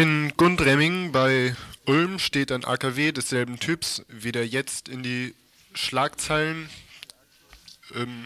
[0.00, 5.34] in Gundremming bei Ulm steht ein AKW desselben Typs wie der jetzt in die
[5.74, 6.70] Schlagzeilen
[7.94, 8.24] ähm,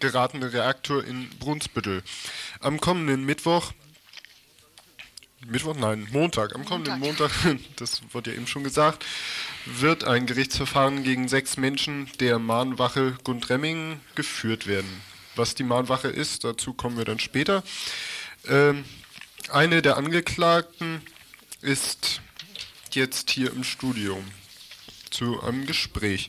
[0.00, 2.02] geratene Reaktor in Brunsbüttel.
[2.58, 3.70] Am kommenden Mittwoch,
[5.46, 7.30] Mittwoch, nein, Montag, am kommenden Montag,
[7.76, 9.06] das wurde ja eben schon gesagt,
[9.66, 14.90] wird ein Gerichtsverfahren gegen sechs Menschen der Mahnwache Gundremming geführt werden.
[15.36, 17.62] Was die Mahnwache ist, dazu kommen wir dann später.
[18.48, 18.84] Ähm,
[19.52, 21.02] eine der Angeklagten
[21.60, 22.20] ist
[22.92, 24.22] jetzt hier im Studio
[25.10, 26.28] zu einem Gespräch.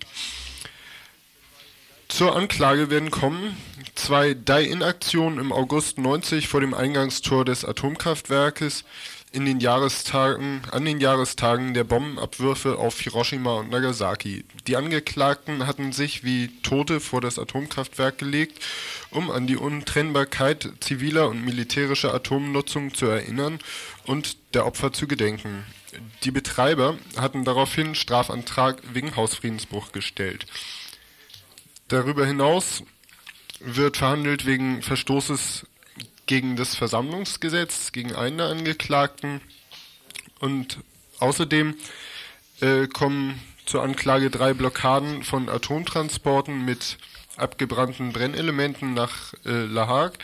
[2.07, 3.55] Zur Anklage werden kommen
[3.95, 8.83] zwei Die-In-Aktionen im August 90 vor dem Eingangstor des Atomkraftwerkes
[9.33, 14.43] in den Jahrestagen, an den Jahrestagen der Bombenabwürfe auf Hiroshima und Nagasaki.
[14.67, 18.59] Die Angeklagten hatten sich wie Tote vor das Atomkraftwerk gelegt,
[19.09, 23.59] um an die Untrennbarkeit ziviler und militärischer Atomnutzung zu erinnern
[24.05, 25.65] und der Opfer zu gedenken.
[26.23, 30.45] Die Betreiber hatten daraufhin Strafantrag wegen Hausfriedensbruch gestellt.
[31.87, 32.83] Darüber hinaus
[33.59, 35.65] wird verhandelt wegen Verstoßes
[36.31, 39.41] gegen das Versammlungsgesetz, gegen einen der Angeklagten.
[40.39, 40.77] Und
[41.19, 41.75] außerdem
[42.61, 46.97] äh, kommen zur Anklage drei Blockaden von Atomtransporten mit
[47.35, 50.17] abgebrannten Brennelementen nach äh, La Hague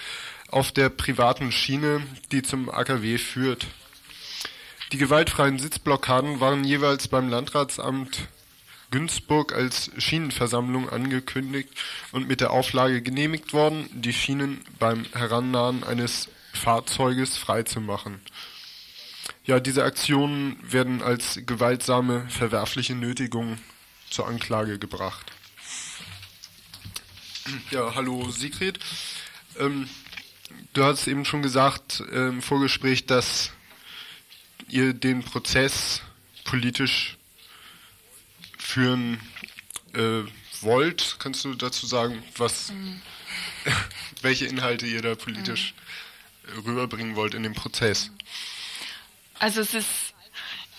[0.48, 3.68] auf der privaten Schiene, die zum AKW führt.
[4.94, 8.30] Die gewaltfreien Sitzblockaden waren jeweils beim Landratsamt
[8.92, 11.70] Günzburg als Schienenversammlung angekündigt
[12.12, 18.22] und mit der Auflage genehmigt worden, die Schienen beim Herannahen eines Fahrzeuges freizumachen.
[19.46, 23.58] Ja, diese Aktionen werden als gewaltsame, verwerfliche Nötigung
[24.10, 25.32] zur Anklage gebracht.
[27.72, 28.80] Ja, hallo Sigrid.
[29.58, 29.90] Ähm,
[30.74, 33.52] du hast eben schon gesagt äh, im Vorgespräch, dass
[34.68, 36.02] ihr den Prozess
[36.44, 37.17] politisch
[38.68, 39.20] führen
[39.94, 40.24] äh,
[40.62, 41.16] wollt.
[41.20, 43.02] Kannst du dazu sagen, was, mhm.
[44.22, 45.74] welche Inhalte ihr da politisch
[46.44, 46.60] mhm.
[46.66, 48.12] rüberbringen wollt in dem Prozess?
[49.40, 50.07] Also es ist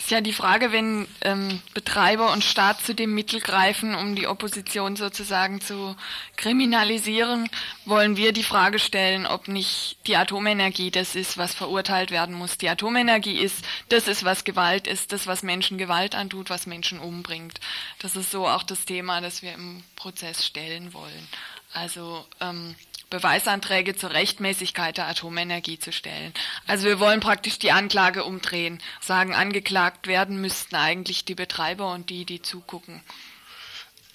[0.09, 4.27] ist ja die Frage, wenn ähm, Betreiber und Staat zu dem Mittel greifen, um die
[4.27, 5.95] Opposition sozusagen zu
[6.37, 7.51] kriminalisieren,
[7.85, 12.57] wollen wir die Frage stellen, ob nicht die Atomenergie das ist, was verurteilt werden muss.
[12.57, 17.01] Die Atomenergie ist, das ist, was Gewalt ist, das, was Menschen Gewalt antut, was Menschen
[17.01, 17.61] umbringt.
[17.99, 21.29] Das ist so auch das Thema, das wir im Prozess stellen wollen.
[21.75, 22.77] Also ähm,
[23.11, 26.33] Beweisanträge zur Rechtmäßigkeit der Atomenergie zu stellen.
[26.67, 32.11] Also wir wollen praktisch die Anklage umdrehen, sagen, angeklagt werden müssten eigentlich die Betreiber und
[32.11, 33.03] die, die zugucken.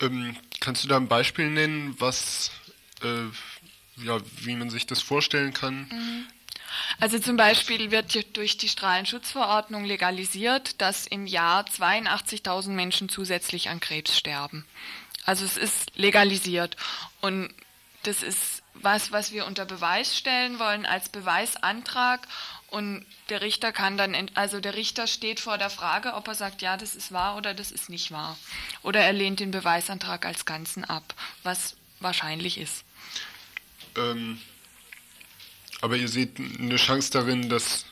[0.01, 2.51] Ähm, kannst du da ein Beispiel nennen, was,
[3.01, 5.87] äh, ja, wie man sich das vorstellen kann?
[5.89, 6.27] Mhm.
[6.99, 13.79] Also zum Beispiel wird durch die Strahlenschutzverordnung legalisiert, dass im Jahr 82.000 Menschen zusätzlich an
[13.79, 14.65] Krebs sterben.
[15.25, 16.75] Also es ist legalisiert
[17.21, 17.53] und
[18.03, 22.27] das ist was, was wir unter Beweis stellen wollen als Beweisantrag
[22.67, 26.61] und der Richter kann dann, also der Richter steht vor der Frage, ob er sagt,
[26.61, 28.37] ja, das ist wahr oder das ist nicht wahr.
[28.81, 32.83] Oder er lehnt den Beweisantrag als Ganzen ab, was wahrscheinlich ist.
[33.95, 34.41] Ähm,
[35.81, 37.85] aber ihr seht eine Chance darin, dass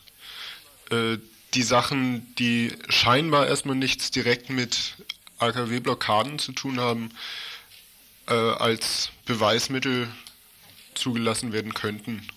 [0.89, 1.17] äh,
[1.53, 4.95] die Sachen, die scheinbar erstmal nichts direkt mit
[5.37, 7.09] AKW-Blockaden zu tun haben,
[8.27, 10.07] äh, als Beweismittel
[10.95, 12.27] zugelassen werden könnten?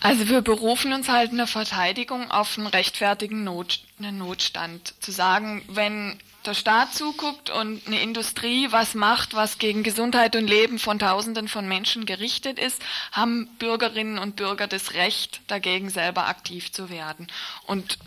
[0.00, 4.94] Also wir berufen uns halt in der Verteidigung auf einen rechtfertigen Not, einen Notstand.
[5.00, 10.46] Zu sagen, wenn der Staat zuguckt und eine Industrie was macht, was gegen Gesundheit und
[10.46, 16.26] Leben von Tausenden von Menschen gerichtet ist, haben Bürgerinnen und Bürger das Recht, dagegen selber
[16.28, 17.28] aktiv zu werden.
[17.66, 17.98] Und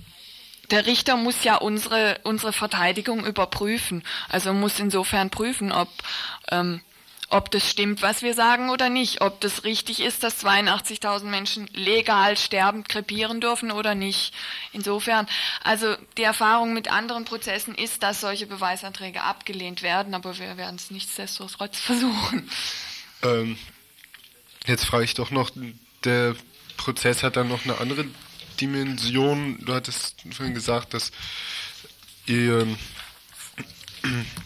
[0.69, 4.03] der Richter muss ja unsere, unsere Verteidigung überprüfen.
[4.29, 5.89] Also muss insofern prüfen, ob
[6.51, 6.81] ähm,
[7.29, 11.67] ob das stimmt, was wir sagen oder nicht, ob das richtig ist, dass 82.000 Menschen
[11.73, 14.33] legal sterbend krepieren dürfen oder nicht.
[14.71, 15.27] Insofern,
[15.63, 20.77] also die Erfahrung mit anderen Prozessen ist, dass solche Beweisanträge abgelehnt werden, aber wir werden
[20.77, 22.49] es nichtsdestotrotz versuchen.
[23.23, 23.57] Ähm,
[24.65, 25.51] jetzt frage ich doch noch,
[26.05, 26.35] der
[26.77, 28.05] Prozess hat dann noch eine andere
[28.61, 29.59] Dimension.
[29.65, 31.11] Du hattest vorhin gesagt, dass
[32.25, 32.67] ihr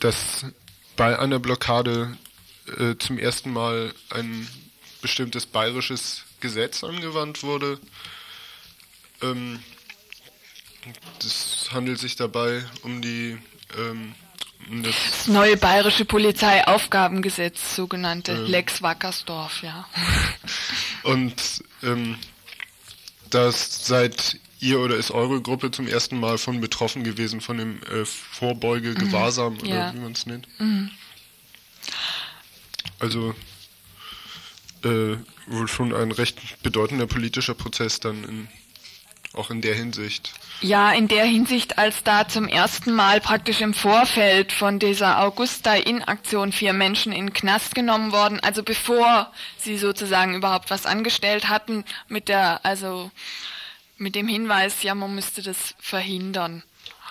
[0.00, 0.44] dass
[0.96, 2.16] bei einer Blockade
[2.78, 4.48] äh, zum ersten Mal ein
[5.02, 7.78] bestimmtes bayerisches Gesetz angewandt wurde.
[9.22, 9.62] Ähm,
[11.20, 13.38] das handelt sich dabei um die
[13.76, 14.14] ähm,
[14.68, 19.86] um das, das, neue bayerische Polizeiaufgabengesetz, sogenannte ähm, Lex Wackersdorf, ja.
[21.04, 22.18] Und ähm,
[23.30, 27.82] das seit ihr oder ist eure Gruppe zum ersten Mal von betroffen gewesen, von dem
[27.82, 29.60] äh, Vorbeuge-Gewahrsam mhm.
[29.60, 29.94] oder ja.
[29.94, 30.48] wie man es nennt?
[30.58, 30.90] Mhm.
[32.98, 33.34] Also
[34.84, 35.16] äh,
[35.46, 38.48] wohl schon ein recht bedeutender politischer Prozess dann in,
[39.34, 40.32] auch in der Hinsicht.
[40.62, 46.52] Ja, in der Hinsicht, als da zum ersten Mal praktisch im Vorfeld von dieser Augusta-In-Aktion
[46.52, 51.84] vier Menschen in den Knast genommen worden, also bevor sie sozusagen überhaupt was angestellt hatten,
[52.08, 53.10] mit der, also
[53.96, 56.62] mit dem Hinweis, ja, man müsste das verhindern.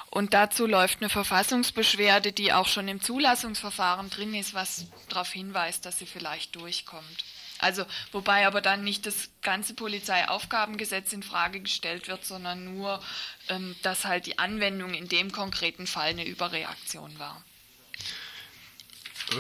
[0.10, 5.86] Und dazu läuft eine Verfassungsbeschwerde, die auch schon im Zulassungsverfahren drin ist, was darauf hinweist,
[5.86, 7.26] dass sie vielleicht durchkommt.
[7.60, 13.02] Also, wobei aber dann nicht das ganze Polizeiaufgabengesetz in Frage gestellt wird, sondern nur,
[13.50, 17.44] ähm, dass halt die Anwendung in dem konkreten Fall eine Überreaktion war.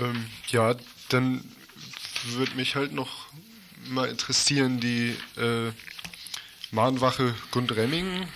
[0.02, 0.76] Ähm, ja,
[1.10, 1.44] dann
[2.24, 3.28] würde mich halt noch
[3.88, 5.72] mal interessieren, die äh,
[6.76, 8.28] Mahnwache Gundremmingen,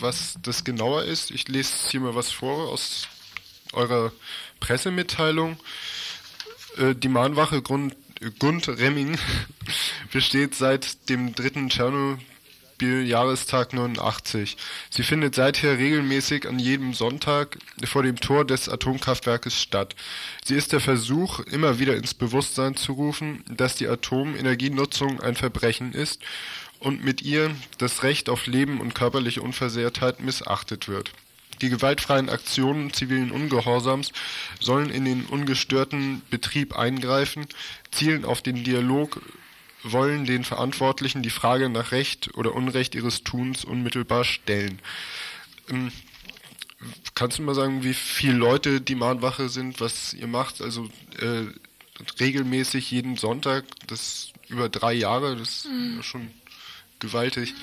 [0.00, 1.30] was das genauer ist.
[1.30, 3.06] Ich lese hier mal was vor aus
[3.72, 4.12] eurer
[4.58, 5.56] Pressemitteilung.
[6.76, 7.94] Äh, die Mahnwache Grund,
[8.40, 9.16] Gundremming
[10.12, 11.70] besteht seit dem dritten
[12.84, 14.56] Beispiel Jahrestag 89.
[14.90, 19.94] Sie findet seither regelmäßig an jedem Sonntag vor dem Tor des Atomkraftwerkes statt.
[20.44, 25.92] Sie ist der Versuch, immer wieder ins Bewusstsein zu rufen, dass die Atomenergienutzung ein Verbrechen
[25.92, 26.20] ist
[26.84, 31.12] und mit ihr das Recht auf Leben und körperliche Unversehrtheit missachtet wird.
[31.60, 34.12] Die gewaltfreien Aktionen zivilen Ungehorsams
[34.60, 37.46] sollen in den ungestörten Betrieb eingreifen,
[37.90, 39.22] zielen auf den Dialog,
[39.82, 44.78] wollen den Verantwortlichen die Frage nach Recht oder Unrecht ihres Tuns unmittelbar stellen.
[45.70, 45.92] Ähm,
[47.14, 50.60] kannst du mal sagen, wie viele Leute die Mahnwache sind, was ihr macht?
[50.60, 51.44] Also äh,
[52.20, 56.00] regelmäßig jeden Sonntag, das über drei Jahre, das mhm.
[56.00, 56.30] ist schon
[57.04, 57.54] gewaltig.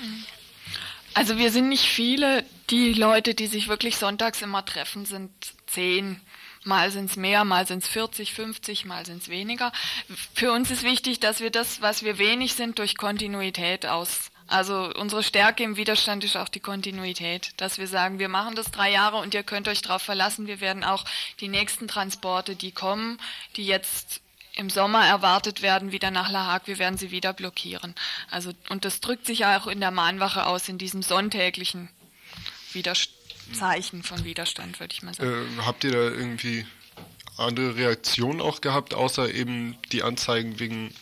[1.14, 2.44] Also wir sind nicht viele.
[2.70, 5.30] Die Leute, die sich wirklich sonntags immer treffen, sind
[5.66, 6.20] zehn.
[6.64, 9.72] Mal sind es mehr, mal sind es 40, 50, mal sind es weniger.
[10.32, 14.30] Für uns ist wichtig, dass wir das, was wir wenig sind, durch Kontinuität aus.
[14.46, 18.70] Also unsere Stärke im Widerstand ist auch die Kontinuität, dass wir sagen, wir machen das
[18.70, 20.46] drei Jahre und ihr könnt euch darauf verlassen.
[20.46, 21.04] Wir werden auch
[21.40, 23.18] die nächsten Transporte, die kommen,
[23.56, 24.20] die jetzt
[24.54, 27.94] im Sommer erwartet werden, wieder nach La Hague, wir werden sie wieder blockieren.
[28.30, 31.88] Also, und das drückt sich auch in der Mahnwache aus, in diesem sonntäglichen
[32.72, 33.16] Widerstand,
[33.54, 35.58] Zeichen von Widerstand, würde ich mal sagen.
[35.58, 36.66] Äh, habt ihr da irgendwie
[37.36, 40.94] andere Reaktionen auch gehabt, außer eben die Anzeigen wegen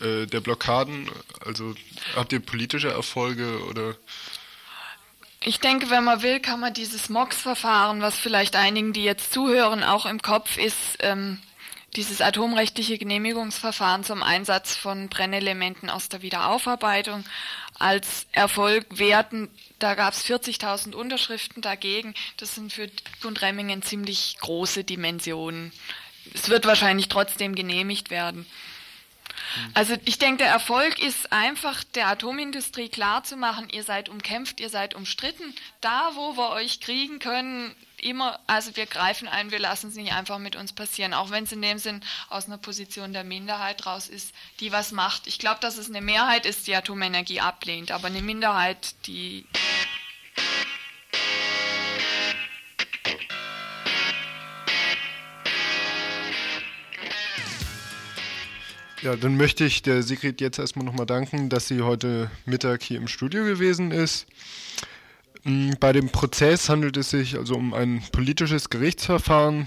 [0.00, 1.10] äh, der Blockaden?
[1.44, 1.74] Also
[2.16, 3.96] habt ihr politische Erfolge oder?
[5.44, 9.82] Ich denke, wenn man will, kann man dieses MOX-Verfahren, was vielleicht einigen, die jetzt zuhören,
[9.82, 11.38] auch im Kopf ist, ähm,
[11.96, 17.24] dieses atomrechtliche Genehmigungsverfahren zum Einsatz von Brennelementen aus der Wiederaufarbeitung
[17.78, 19.50] als Erfolg werten.
[19.78, 22.14] Da gab es 40.000 Unterschriften dagegen.
[22.38, 22.88] Das sind für
[23.20, 25.72] Gundremmingen ziemlich große Dimensionen.
[26.32, 28.46] Es wird wahrscheinlich trotzdem genehmigt werden.
[29.74, 34.94] Also ich denke, der Erfolg ist einfach der Atomindustrie klarzumachen, ihr seid umkämpft, ihr seid
[34.94, 35.54] umstritten.
[35.80, 40.12] Da, wo wir euch kriegen können, immer, also wir greifen ein, wir lassen es nicht
[40.12, 43.86] einfach mit uns passieren, auch wenn es in dem Sinn aus einer Position der Minderheit
[43.86, 45.26] raus ist, die was macht.
[45.26, 49.46] Ich glaube, dass es eine Mehrheit ist, die Atomenergie ablehnt, aber eine Minderheit, die
[59.00, 62.98] Ja, dann möchte ich der Sigrid jetzt erstmal nochmal danken, dass sie heute Mittag hier
[62.98, 64.28] im Studio gewesen ist.
[65.44, 69.66] Mm, bei dem Prozess handelt es sich also um ein politisches Gerichtsverfahren,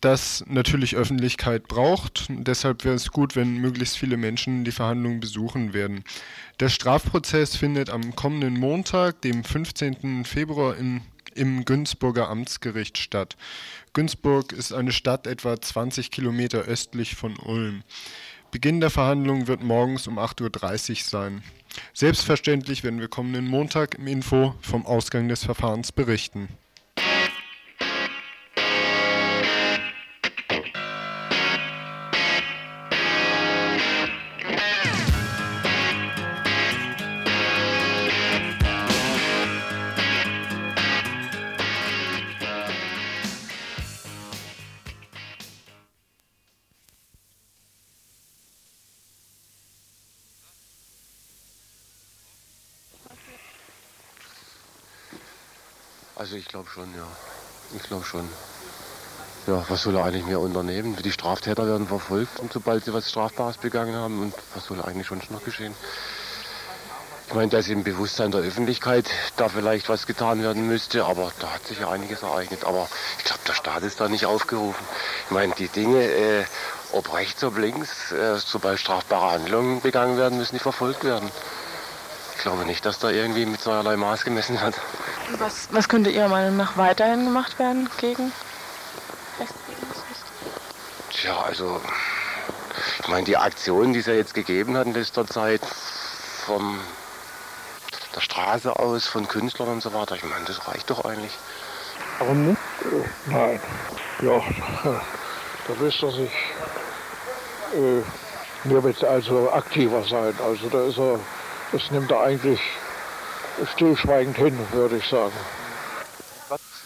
[0.00, 2.26] das natürlich Öffentlichkeit braucht.
[2.28, 6.04] Deshalb wäre es gut, wenn möglichst viele Menschen die Verhandlungen besuchen werden.
[6.60, 10.24] Der Strafprozess findet am kommenden Montag, dem 15.
[10.26, 11.00] Februar in,
[11.34, 13.36] im Günzburger Amtsgericht statt.
[13.94, 17.82] Günzburg ist eine Stadt etwa 20 Kilometer östlich von Ulm.
[18.54, 21.42] Beginn der Verhandlungen wird morgens um 8.30 Uhr sein.
[21.92, 26.48] Selbstverständlich werden wir kommenden Montag im Info vom Ausgang des Verfahrens berichten.
[56.54, 57.06] Glaube schon, ja.
[57.74, 58.28] Ich glaube schon.
[59.48, 60.96] Ja, was soll er eigentlich mehr unternehmen?
[61.02, 64.22] Die Straftäter werden verfolgt, und sobald sie was Strafbares begangen haben.
[64.22, 65.74] Und was soll eigentlich schon noch geschehen?
[67.26, 71.54] Ich meine, dass im Bewusstsein der Öffentlichkeit da vielleicht was getan werden müsste, aber da
[71.54, 72.64] hat sich ja einiges ereignet.
[72.64, 72.86] Aber
[73.18, 74.86] ich glaube, der Staat ist da nicht aufgerufen.
[75.24, 76.44] Ich meine, die Dinge, äh,
[76.92, 81.32] ob rechts, ob links, äh, sobald strafbare Handlungen begangen werden, müssen die verfolgt werden.
[82.36, 84.74] Ich glaube nicht, dass da irgendwie mit zweierlei Maß gemessen wird.
[85.38, 88.32] Was, was könnte Ihrer Meinung nach weiterhin gemacht werden gegen
[91.10, 91.80] Tja, also
[93.00, 96.78] ich meine, die Aktionen, die es ja jetzt gegeben hat in letzter Zeit von
[98.14, 101.32] der Straße aus, von Künstlern und so weiter, ich meine, das reicht doch eigentlich.
[102.18, 102.60] Warum nicht?
[103.26, 103.60] Nein.
[104.22, 104.40] Ja,
[104.84, 106.32] da müsste er sich
[107.74, 110.34] äh, mehr mit also aktiver sein.
[110.44, 111.18] Also da ist er,
[111.74, 112.60] das nimmt er eigentlich
[113.72, 115.34] stillschweigend hin, würde ich sagen.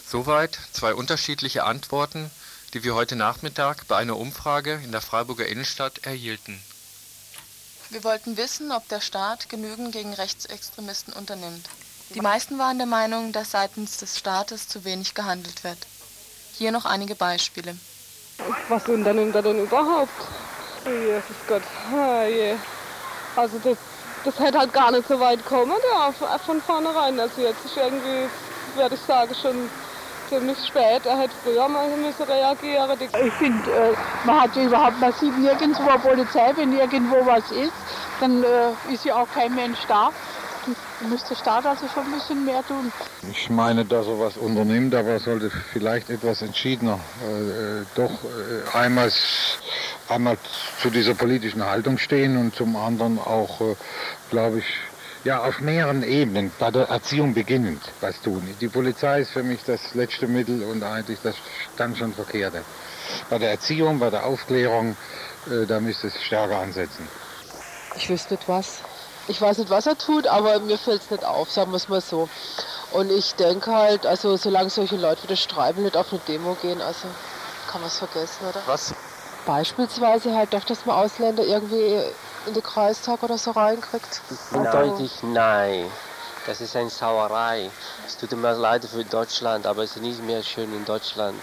[0.06, 2.30] Soweit zwei unterschiedliche Antworten,
[2.72, 6.58] die wir heute Nachmittag bei einer Umfrage in der Freiburger Innenstadt erhielten.
[7.90, 11.68] Wir wollten wissen, ob der Staat genügend gegen Rechtsextremisten unternimmt.
[12.14, 15.86] Die meisten waren der Meinung, dass seitens des Staates zu wenig gehandelt wird.
[16.54, 17.76] Hier noch einige Beispiele.
[18.70, 20.12] Was unternimmt er denn überhaupt?
[20.86, 21.62] Oh, Jesus Gott.
[21.92, 22.56] Oh, je.
[23.36, 23.76] Also das
[24.24, 27.18] das hätte halt gar nicht so weit kommen, ja, von vornherein.
[27.18, 28.28] Also jetzt ist irgendwie,
[28.76, 29.70] würde ich sagen, schon
[30.28, 31.04] ziemlich spät.
[31.04, 32.90] Er hätte früher mal müssen reagieren.
[33.00, 33.94] Ich finde, äh,
[34.24, 37.72] man hat ja überhaupt, man sieht nirgendwo Polizei, wenn irgendwo was ist,
[38.20, 40.10] dann äh, ist ja auch kein Mensch da.
[41.00, 42.92] Da müsste der Staat also schon ein bisschen mehr tun.
[43.30, 48.10] Ich meine, dass er was unternimmt, aber er sollte vielleicht etwas entschiedener äh, äh doch
[48.10, 49.12] äh, einmal,
[50.08, 50.36] einmal
[50.80, 53.76] zu dieser politischen Haltung stehen und zum anderen auch, äh,
[54.30, 54.64] glaube ich,
[55.24, 58.42] ja, auf mehreren Ebenen, bei der Erziehung beginnend was tun.
[58.60, 61.36] Die Polizei ist für mich das letzte Mittel und eigentlich das
[61.76, 62.62] dann schon Verkehrte.
[63.30, 64.96] Bei der Erziehung, bei der Aufklärung,
[65.46, 67.06] äh, da müsste es stärker ansetzen.
[67.96, 68.80] Ich wüsste was.
[69.28, 71.88] Ich weiß nicht, was er tut, aber mir fällt es nicht auf, sagen wir es
[71.88, 72.28] mal so.
[72.92, 76.54] Und ich denke halt, also solange solche Leute wie der Streibel nicht auf eine Demo
[76.54, 77.08] gehen, also
[77.70, 78.62] kann man es vergessen, oder?
[78.66, 78.94] Was?
[79.44, 82.02] Beispielsweise halt doch, dass man Ausländer irgendwie
[82.46, 84.22] in den Kreistag oder so reinkriegt.
[84.52, 85.90] Eindeutig nein.
[86.46, 87.70] Das ist eine Sauerei.
[88.06, 91.38] Es tut mir leid für Deutschland, aber es ist nicht mehr schön in Deutschland.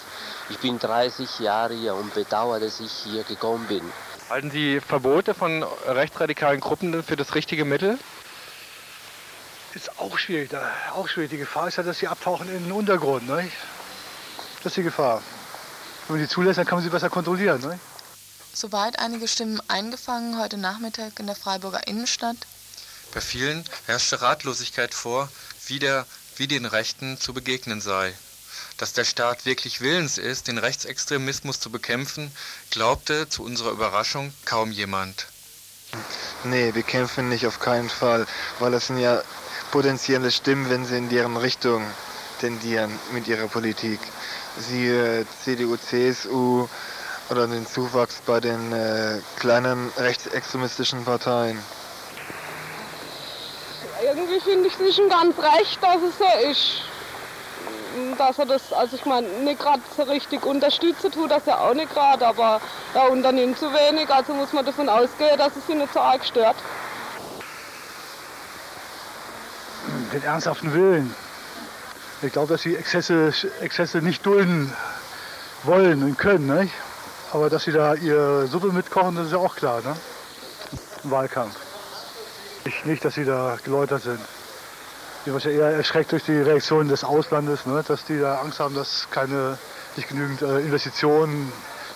[0.49, 3.91] Ich bin 30 Jahre hier und bedauere, dass ich hier gekommen bin.
[4.29, 7.99] Halten Sie Verbote von rechtsradikalen Gruppen für das richtige Mittel?
[9.75, 10.49] Ist auch schwierig.
[10.49, 11.29] Da, auch schwierig.
[11.29, 13.27] Die Gefahr ist ja, dass sie abtauchen in den Untergrund.
[13.27, 13.51] Ne?
[14.63, 15.21] Das ist die Gefahr.
[16.07, 17.61] Wenn man sie zulässt, dann kann man sie besser kontrollieren.
[17.61, 17.79] Ne?
[18.51, 22.37] Soweit einige Stimmen eingefangen heute Nachmittag in der Freiburger Innenstadt.
[23.13, 25.29] Bei vielen herrschte Ratlosigkeit vor,
[25.67, 26.07] wie, der,
[26.37, 28.15] wie den Rechten zu begegnen sei
[28.77, 32.31] dass der Staat wirklich willens ist, den Rechtsextremismus zu bekämpfen,
[32.71, 35.27] glaubte zu unserer Überraschung kaum jemand.
[36.43, 38.25] Nee, wir kämpfen nicht auf keinen Fall,
[38.59, 39.21] weil das sind ja
[39.71, 41.85] potenzielle Stimmen, wenn sie in deren Richtung
[42.39, 43.99] tendieren mit ihrer Politik.
[44.57, 46.67] Siehe CDU, CSU
[47.29, 51.59] oder den Zuwachs bei den äh, kleinen rechtsextremistischen Parteien.
[54.03, 56.94] Irgendwie finde ich es nicht ganz recht, dass es so ist
[58.17, 61.73] dass er das, also ich meine, nicht gerade so richtig unterstützen tut das ja auch
[61.73, 62.61] nicht gerade, aber
[62.93, 66.23] er unternimmt zu wenig, also muss man davon ausgehen, dass es ihn nicht so arg
[66.25, 66.55] stört.
[70.13, 71.13] Den ernsthaften Willen.
[72.21, 74.73] Ich glaube, dass sie Exzesse, Exzesse nicht dulden
[75.63, 76.73] wollen und können, nicht?
[77.35, 79.95] aber dass sie da ihre Suppe mitkochen, das ist ja auch klar, ne?
[81.03, 81.55] im Wahlkampf.
[82.63, 84.19] Ich, nicht, dass sie da geläutert sind.
[85.25, 88.59] Die war ja eher erschreckt durch die Reaktion des Auslandes, ne, dass die da Angst
[88.59, 89.57] haben, dass keine
[89.95, 91.51] nicht genügend äh, Investitionen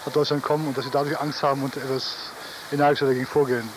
[0.06, 2.16] nach Deutschland kommen und dass sie dadurch Angst haben und etwas
[2.72, 3.70] energischer dagegen vorgehen.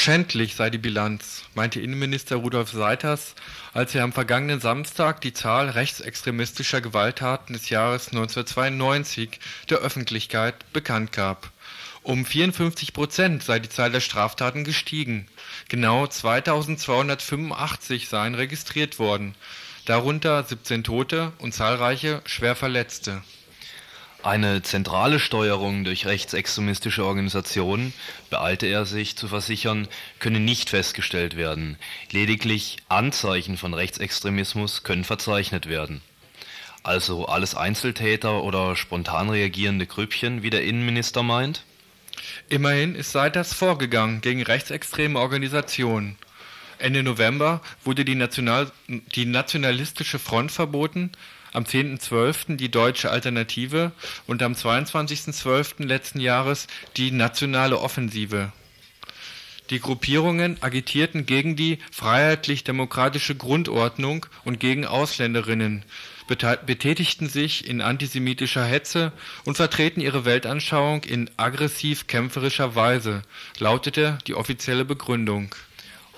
[0.00, 3.34] Schändlich sei die Bilanz, meinte Innenminister Rudolf Seiters,
[3.74, 11.10] als er am vergangenen Samstag die Zahl rechtsextremistischer Gewalttaten des Jahres 1992 der Öffentlichkeit bekannt
[11.10, 11.50] gab.
[12.04, 15.26] Um 54 Prozent sei die Zahl der Straftaten gestiegen.
[15.68, 19.34] Genau 2285 seien registriert worden,
[19.84, 23.24] darunter 17 Tote und zahlreiche Schwerverletzte.
[24.22, 27.92] Eine zentrale Steuerung durch rechtsextremistische Organisationen,
[28.30, 29.86] beeilte er sich zu versichern,
[30.18, 31.78] könne nicht festgestellt werden.
[32.10, 36.02] Lediglich Anzeichen von Rechtsextremismus können verzeichnet werden.
[36.82, 41.64] Also alles Einzeltäter oder spontan reagierende Grüppchen, wie der Innenminister meint?
[42.48, 46.18] Immerhin ist seiters vorgegangen gegen rechtsextreme Organisationen.
[46.78, 51.12] Ende November wurde die, National die Nationalistische Front verboten,
[51.52, 52.56] am 10.12.
[52.56, 53.92] die Deutsche Alternative
[54.26, 55.84] und am 22.12.
[55.86, 58.52] letzten Jahres die Nationale Offensive.
[59.70, 65.84] Die Gruppierungen agitierten gegen die freiheitlich-demokratische Grundordnung und gegen Ausländerinnen,
[66.26, 69.12] betätigten sich in antisemitischer Hetze
[69.44, 73.22] und vertreten ihre Weltanschauung in aggressiv-kämpferischer Weise,
[73.58, 75.54] lautete die offizielle Begründung.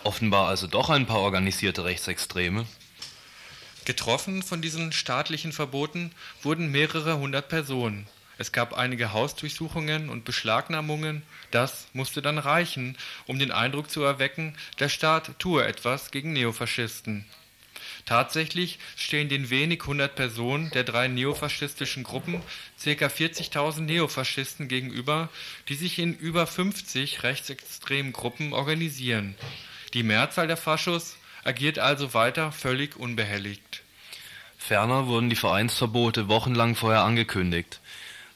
[0.05, 2.67] Offenbar also doch ein paar organisierte Rechtsextreme.
[3.85, 6.13] Getroffen von diesen staatlichen Verboten
[6.43, 8.07] wurden mehrere hundert Personen.
[8.39, 11.23] Es gab einige Hausdurchsuchungen und Beschlagnahmungen.
[11.51, 17.27] Das musste dann reichen, um den Eindruck zu erwecken, der Staat tue etwas gegen Neofaschisten.
[18.07, 22.41] Tatsächlich stehen den wenig hundert Personen der drei neofaschistischen Gruppen
[22.83, 23.07] ca.
[23.07, 25.29] 40.000 Neofaschisten gegenüber,
[25.69, 29.35] die sich in über 50 rechtsextremen Gruppen organisieren.
[29.93, 33.83] Die Mehrzahl der Faschos agiert also weiter völlig unbehelligt.
[34.59, 37.81] Ferner wurden die Vereinsverbote wochenlang vorher angekündigt,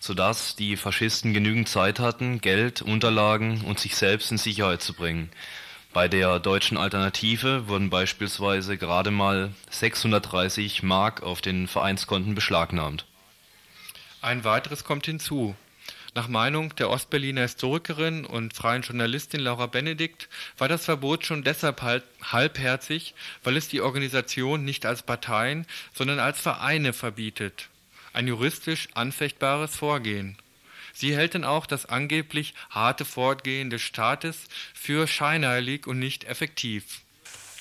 [0.01, 5.31] sodass die Faschisten genügend Zeit hatten, Geld, Unterlagen und sich selbst in Sicherheit zu bringen.
[5.93, 13.07] Bei der deutschen Alternative wurden beispielsweise gerade mal 630 Mark auf den Vereinskonten beschlagnahmt.
[14.21, 15.55] Ein weiteres kommt hinzu.
[16.17, 21.83] Nach Meinung der Ostberliner Historikerin und freien Journalistin Laura Benedikt war das Verbot schon deshalb
[21.83, 27.69] halbherzig, weil es die Organisation nicht als Parteien, sondern als Vereine verbietet.
[28.13, 30.39] Ein juristisch anfechtbares Vorgehen.
[30.93, 37.01] Sie hält dann auch das angeblich harte Vorgehen des Staates für scheinheilig und nicht effektiv.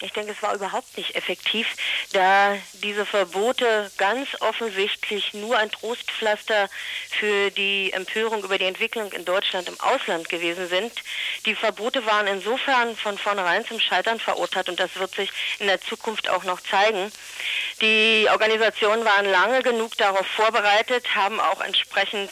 [0.03, 1.65] Ich denke, es war überhaupt nicht effektiv,
[2.11, 6.69] da diese Verbote ganz offensichtlich nur ein Trostpflaster
[7.09, 10.91] für die Empörung über die Entwicklung in Deutschland im Ausland gewesen sind.
[11.45, 15.79] Die Verbote waren insofern von vornherein zum Scheitern verurteilt und das wird sich in der
[15.79, 17.09] Zukunft auch noch zeigen.
[17.81, 22.31] Die Organisationen waren lange genug darauf vorbereitet, haben auch entsprechend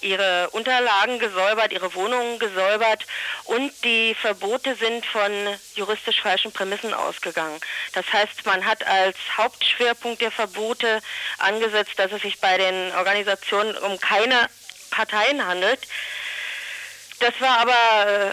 [0.00, 3.06] ihre Unterlagen gesäubert, ihre Wohnungen gesäubert
[3.44, 5.30] und die Verbote sind von
[5.74, 7.60] juristisch falschen Prämissen ausgegangen.
[7.92, 11.00] Das heißt, man hat als Hauptschwerpunkt der Verbote
[11.38, 14.48] angesetzt, dass es sich bei den Organisationen um keine
[14.90, 15.80] Parteien handelt.
[17.20, 18.32] Das war aber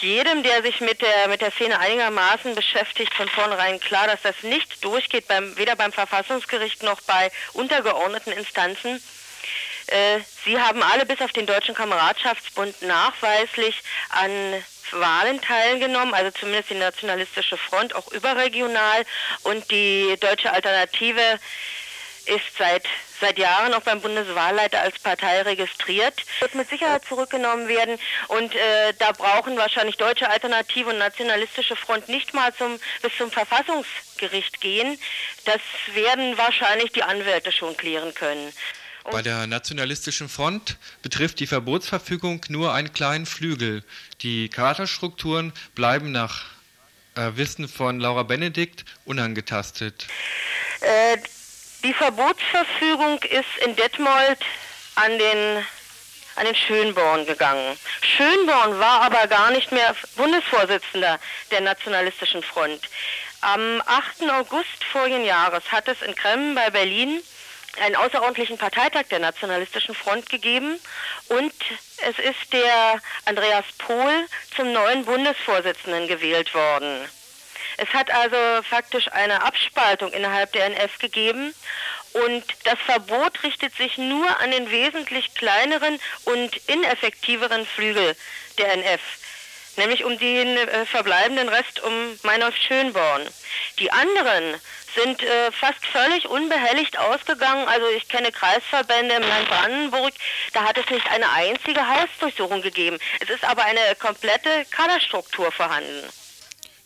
[0.00, 4.42] jedem, der sich mit der, mit der Szene einigermaßen beschäftigt, von vornherein klar, dass das
[4.42, 9.02] nicht durchgeht, beim, weder beim Verfassungsgericht noch bei untergeordneten Instanzen.
[9.86, 14.30] Äh, sie haben alle bis auf den Deutschen Kameradschaftsbund nachweislich an
[14.92, 19.04] Wahlen teilgenommen, also zumindest die Nationalistische Front, auch überregional.
[19.42, 21.38] Und die Deutsche Alternative
[22.26, 22.86] ist seit,
[23.20, 27.98] seit Jahren auch beim Bundeswahlleiter als Partei registriert, wird mit Sicherheit zurückgenommen werden.
[28.28, 33.30] Und äh, da brauchen wahrscheinlich Deutsche Alternative und Nationalistische Front nicht mal zum, bis zum
[33.30, 34.98] Verfassungsgericht gehen.
[35.44, 35.60] Das
[35.92, 38.52] werden wahrscheinlich die Anwälte schon klären können.
[39.10, 43.84] Bei der Nationalistischen Front betrifft die Verbotsverfügung nur einen kleinen Flügel.
[44.22, 46.44] Die Kaderstrukturen bleiben nach
[47.14, 50.06] äh, Wissen von Laura Benedikt unangetastet.
[50.80, 51.18] Äh,
[51.82, 54.38] die Verbotsverfügung ist in Detmold
[54.94, 55.64] an den
[56.36, 57.78] an den Schönborn gegangen.
[58.16, 61.20] Schönborn war aber gar nicht mehr Bundesvorsitzender
[61.52, 62.80] der Nationalistischen Front.
[63.40, 64.28] Am 8.
[64.30, 67.20] August vorigen Jahres hat es in Kremmen bei Berlin
[67.80, 70.78] einen außerordentlichen Parteitag der Nationalistischen Front gegeben
[71.28, 71.52] und
[71.98, 77.08] es ist der Andreas Pohl zum neuen Bundesvorsitzenden gewählt worden.
[77.76, 81.54] Es hat also faktisch eine Abspaltung innerhalb der NF gegeben
[82.12, 88.14] und das Verbot richtet sich nur an den wesentlich kleineren und ineffektiveren Flügel
[88.58, 89.00] der NF,
[89.76, 93.28] nämlich um den äh, verbleibenden Rest um Meinolf Schönborn.
[93.80, 94.60] Die anderen
[94.94, 97.66] sind äh, fast völlig unbehelligt ausgegangen.
[97.68, 100.12] Also ich kenne Kreisverbände im Land Brandenburg,
[100.52, 102.98] da hat es nicht eine einzige Hausdurchsuchung gegeben.
[103.20, 106.04] Es ist aber eine komplette Kaderstruktur vorhanden.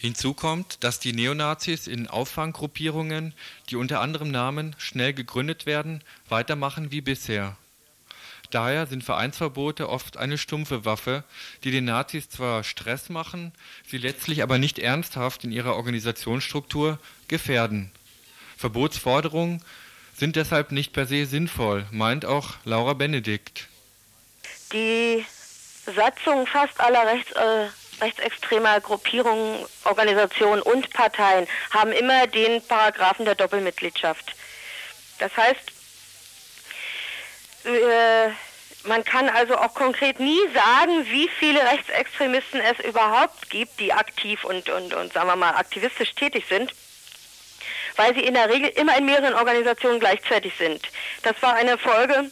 [0.00, 3.34] Hinzu kommt, dass die Neonazis in Auffanggruppierungen,
[3.68, 7.56] die unter anderem Namen schnell gegründet werden, weitermachen wie bisher.
[8.50, 11.24] Daher sind Vereinsverbote oft eine stumpfe Waffe,
[11.64, 13.52] die den Nazis zwar Stress machen,
[13.86, 17.90] sie letztlich aber nicht ernsthaft in ihrer Organisationsstruktur gefährden.
[18.58, 19.62] Verbotsforderungen
[20.16, 23.68] sind deshalb nicht per se sinnvoll, meint auch Laura Benedikt.
[24.72, 25.24] Die
[25.86, 27.68] Satzung fast aller Rechts, äh,
[28.00, 34.34] rechtsextremer Gruppierungen, Organisationen und Parteien haben immer den Paragraphen der Doppelmitgliedschaft.
[35.20, 35.72] Das heißt,
[37.64, 38.28] äh,
[38.88, 44.44] man kann also auch konkret nie sagen, wie viele Rechtsextremisten es überhaupt gibt, die aktiv
[44.44, 46.72] und, und, und sagen wir mal aktivistisch tätig sind
[47.98, 50.80] weil sie in der Regel immer in mehreren Organisationen gleichzeitig sind.
[51.22, 52.30] Das war eine Folge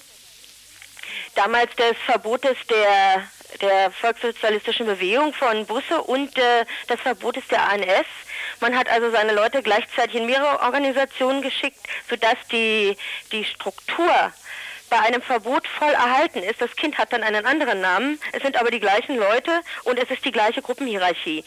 [1.35, 3.29] damals des Verbotes der,
[3.61, 8.07] der volkssozialistischen Bewegung von Busse und äh, des Verbotes der ANS.
[8.61, 12.97] Man hat also seine Leute gleichzeitig in mehrere Organisationen geschickt, sodass die,
[13.33, 14.33] die Struktur
[14.89, 16.61] bei einem Verbot voll erhalten ist.
[16.61, 20.09] Das Kind hat dann einen anderen Namen, es sind aber die gleichen Leute und es
[20.11, 21.45] ist die gleiche Gruppenhierarchie.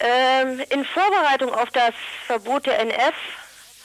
[0.00, 1.94] Ähm, in Vorbereitung auf das
[2.26, 3.14] Verbot der NF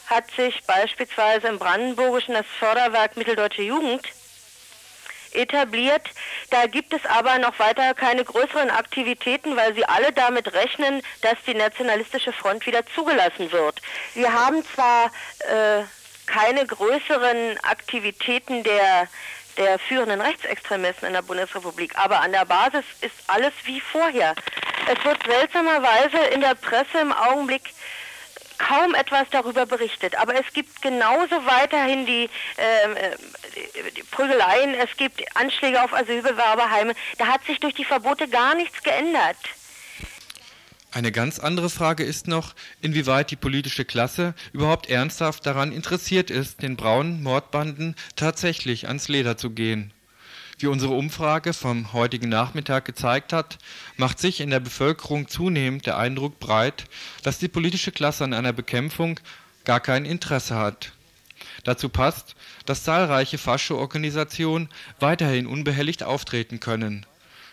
[0.07, 4.03] hat sich beispielsweise im Brandenburgischen das Förderwerk Mitteldeutsche Jugend
[5.33, 6.09] etabliert.
[6.49, 11.35] Da gibt es aber noch weiter keine größeren Aktivitäten, weil sie alle damit rechnen, dass
[11.45, 13.81] die nationalistische Front wieder zugelassen wird.
[14.13, 15.83] Wir haben zwar äh,
[16.25, 19.07] keine größeren Aktivitäten der
[19.57, 21.97] der führenden Rechtsextremisten in der Bundesrepublik.
[21.97, 24.35] Aber an der Basis ist alles wie vorher.
[24.87, 27.73] Es wird seltsamerweise in der Presse im Augenblick
[28.57, 30.15] kaum etwas darüber berichtet.
[30.17, 36.93] Aber es gibt genauso weiterhin die, ähm, äh, die Prügeleien, es gibt Anschläge auf Asylbewerberheime.
[37.17, 39.37] Da hat sich durch die Verbote gar nichts geändert.
[40.91, 46.61] Eine ganz andere Frage ist noch, inwieweit die politische Klasse überhaupt ernsthaft daran interessiert ist,
[46.61, 49.91] den braunen Mordbanden tatsächlich ans Leder zu gehen.
[50.59, 53.59] Wie unsere Umfrage vom heutigen Nachmittag gezeigt hat,
[53.97, 56.85] macht sich in der Bevölkerung zunehmend der Eindruck breit,
[57.21, 59.19] dass die politische Klasse an einer Bekämpfung
[59.65, 60.93] gar kein Interesse hat.
[61.63, 62.35] Dazu passt,
[62.65, 64.69] dass zahlreiche Fascho-Organisationen
[64.99, 67.05] weiterhin unbehelligt auftreten können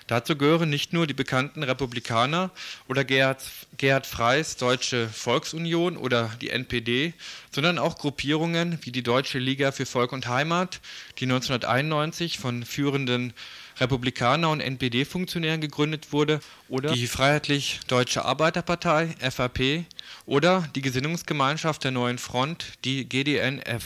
[0.06, 2.50] Dazu gehören nicht nur die bekannten Republikaner
[2.88, 3.42] oder Gerhard,
[3.78, 7.14] Gerhard Freys Deutsche Volksunion oder die NPD,
[7.50, 10.80] sondern auch Gruppierungen wie die Deutsche Liga für Volk und Heimat,
[11.18, 13.32] die 1991 von führenden
[13.80, 19.84] Republikaner und NPD-Funktionären gegründet wurde, oder die Freiheitlich Deutsche Arbeiterpartei FAP
[20.26, 23.84] oder die Gesinnungsgemeinschaft der Neuen Front, die GDNF.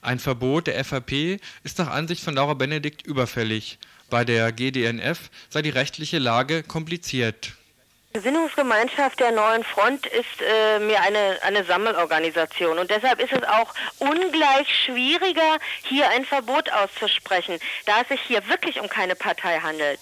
[0.00, 3.78] Ein Verbot der FAP ist nach Ansicht von Laura Benedikt überfällig
[4.10, 7.52] bei der GDNF sei die rechtliche Lage kompliziert.
[8.10, 13.42] Die Gesinnungsgemeinschaft der Neuen Front ist äh, mir eine, eine Sammelorganisation und deshalb ist es
[13.42, 19.60] auch ungleich schwieriger, hier ein Verbot auszusprechen, da es sich hier wirklich um keine Partei
[19.60, 20.00] handelt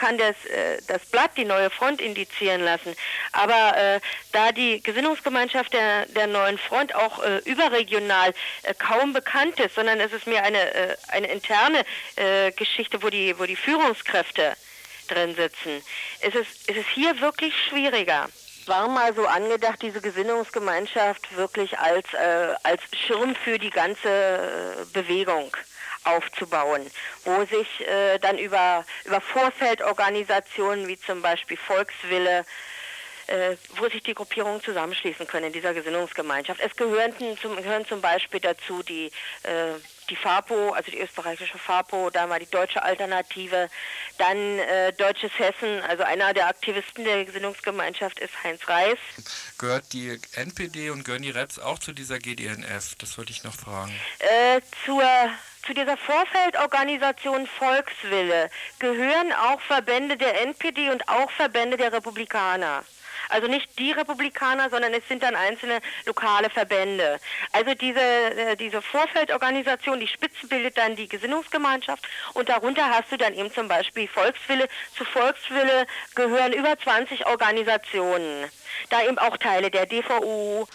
[0.00, 2.96] kann das, äh, das Blatt die neue Front indizieren lassen.
[3.32, 4.00] Aber äh,
[4.32, 8.32] da die Gesinnungsgemeinschaft der, der neuen Front auch äh, überregional
[8.62, 11.84] äh, kaum bekannt ist, sondern es ist mehr eine, äh, eine interne
[12.16, 14.54] äh, Geschichte, wo die, wo die Führungskräfte
[15.08, 15.82] drin sitzen,
[16.22, 18.28] ist es, ist es hier wirklich schwieriger
[18.66, 25.50] war mal so angedacht, diese Gesinnungsgemeinschaft wirklich als, äh, als Schirm für die ganze Bewegung
[26.04, 26.90] aufzubauen,
[27.24, 32.44] wo sich äh, dann über, über Vorfeldorganisationen wie zum Beispiel Volkswille,
[33.26, 36.60] äh, wo sich die Gruppierungen zusammenschließen können in dieser Gesinnungsgemeinschaft.
[36.60, 39.06] Es gehören zum, gehören zum Beispiel dazu die,
[39.44, 39.74] äh,
[40.08, 43.68] die FAPO, also die österreichische FAPO, dann war die deutsche Alternative,
[44.18, 48.98] dann äh, Deutsches Hessen, also einer der Aktivisten der Gesinnungsgemeinschaft ist Heinz Reis.
[49.58, 52.96] Gehört die NPD und gehören die Reps auch zu dieser GDNF?
[52.96, 53.94] Das wollte ich noch fragen.
[54.18, 55.04] Äh, zur
[55.66, 62.82] zu dieser Vorfeldorganisation Volkswille gehören auch Verbände der NPD und auch Verbände der Republikaner.
[63.28, 67.20] Also nicht die Republikaner, sondern es sind dann einzelne lokale Verbände.
[67.52, 73.16] Also diese, äh, diese Vorfeldorganisation, die Spitze bildet dann die Gesinnungsgemeinschaft und darunter hast du
[73.16, 74.68] dann eben zum Beispiel Volkswille.
[74.96, 78.50] Zu Volkswille gehören über 20 Organisationen.
[78.88, 80.66] Da eben auch Teile der DVU,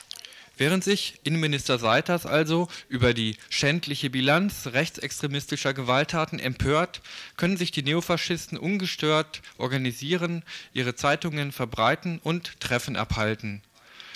[0.58, 7.02] Während sich Innenminister Seiters also über die schändliche Bilanz rechtsextremistischer Gewalttaten empört,
[7.36, 10.44] können sich die Neofaschisten ungestört organisieren,
[10.74, 13.62] ihre Zeitungen verbreiten und Treffen abhalten.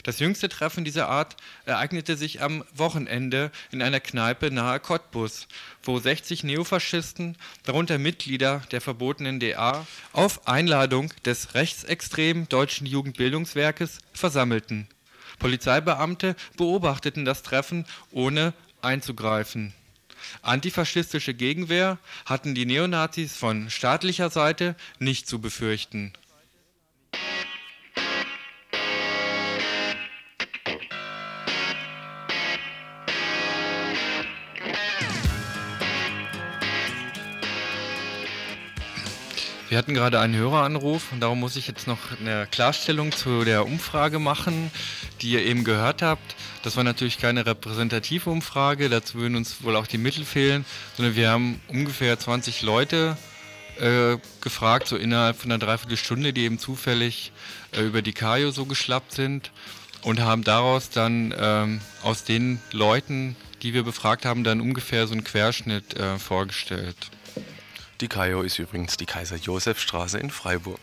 [0.03, 1.35] Das jüngste Treffen dieser Art
[1.65, 5.47] ereignete sich am Wochenende in einer Kneipe nahe Cottbus,
[5.83, 14.87] wo 60 Neofaschisten, darunter Mitglieder der verbotenen DA, auf Einladung des rechtsextremen Deutschen Jugendbildungswerkes versammelten.
[15.39, 19.73] Polizeibeamte beobachteten das Treffen, ohne einzugreifen.
[20.41, 26.13] Antifaschistische Gegenwehr hatten die Neonazis von staatlicher Seite nicht zu befürchten
[39.69, 43.67] Wir hatten gerade einen Höreranruf und darum muss ich jetzt noch eine Klarstellung zu der
[43.67, 44.71] Umfrage machen,
[45.21, 46.35] die ihr eben gehört habt.
[46.63, 50.65] Das war natürlich keine repräsentative Umfrage, dazu würden uns wohl auch die Mittel fehlen,
[50.97, 53.15] sondern wir haben ungefähr 20 Leute
[53.79, 57.31] äh, gefragt, so innerhalb von einer Dreiviertelstunde, die eben zufällig
[57.71, 59.51] äh, über die Kajo so geschlappt sind
[60.01, 65.13] und haben daraus dann ähm, aus den Leuten, die wir befragt haben, dann ungefähr so
[65.13, 67.11] einen Querschnitt äh, vorgestellt.
[68.01, 70.79] Die Kajo ist übrigens die Kaiser-Josef-Straße in Freiburg.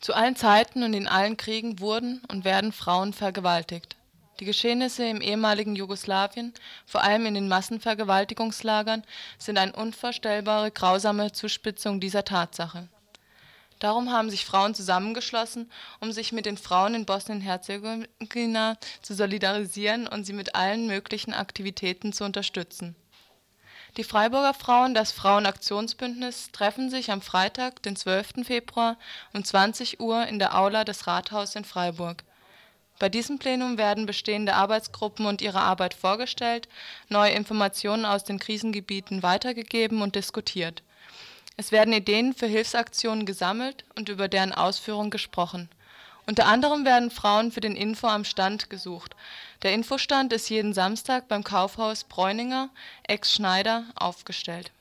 [0.00, 3.96] Zu allen Zeiten und in allen Kriegen wurden und werden Frauen vergewaltigt.
[4.40, 6.54] Die Geschehnisse im ehemaligen Jugoslawien,
[6.86, 9.04] vor allem in den Massenvergewaltigungslagern,
[9.36, 12.88] sind eine unvorstellbare grausame Zuspitzung dieser Tatsache.
[13.80, 15.70] Darum haben sich Frauen zusammengeschlossen,
[16.00, 22.14] um sich mit den Frauen in Bosnien-Herzegowina zu solidarisieren und sie mit allen möglichen Aktivitäten
[22.14, 22.96] zu unterstützen.
[23.98, 28.44] Die Freiburger Frauen, das Frauenaktionsbündnis, treffen sich am Freitag, den 12.
[28.44, 28.96] Februar
[29.34, 32.24] um 20 Uhr in der Aula des Rathauses in Freiburg
[33.00, 36.68] Bei diesem Plenum werden bestehende Arbeitsgruppen und ihre Arbeit vorgestellt,
[37.08, 40.82] neue Informationen aus den Krisengebieten weitergegeben und diskutiert.
[41.56, 45.70] Es werden Ideen für Hilfsaktionen gesammelt und über deren Ausführung gesprochen.
[46.26, 49.16] Unter anderem werden Frauen für den Info am Stand gesucht.
[49.62, 52.68] Der Infostand ist jeden Samstag beim Kaufhaus Bräuninger,
[53.04, 54.72] ex-Schneider, aufgestellt.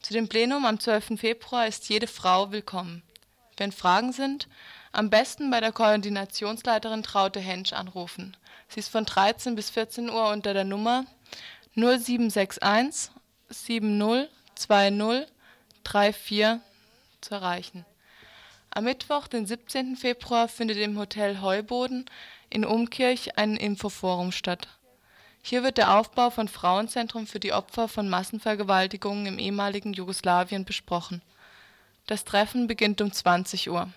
[0.00, 1.20] Zu dem Plenum am 12.
[1.20, 3.02] Februar ist jede Frau willkommen.
[3.58, 4.48] Wenn Fragen sind,
[4.92, 8.36] am besten bei der Koordinationsleiterin Traute Hensch anrufen.
[8.68, 11.06] Sie ist von 13 bis 14 Uhr unter der Nummer
[11.74, 13.10] 0761
[13.48, 15.32] 70 20
[15.84, 16.60] 34
[17.20, 17.84] zu erreichen.
[18.70, 19.96] Am Mittwoch, den 17.
[19.96, 22.06] Februar, findet im Hotel Heuboden
[22.48, 24.68] in Umkirch ein Infoforum statt.
[25.42, 31.20] Hier wird der Aufbau von Frauenzentrum für die Opfer von Massenvergewaltigungen im ehemaligen Jugoslawien besprochen.
[32.06, 33.88] Das Treffen beginnt um 20 Uhr.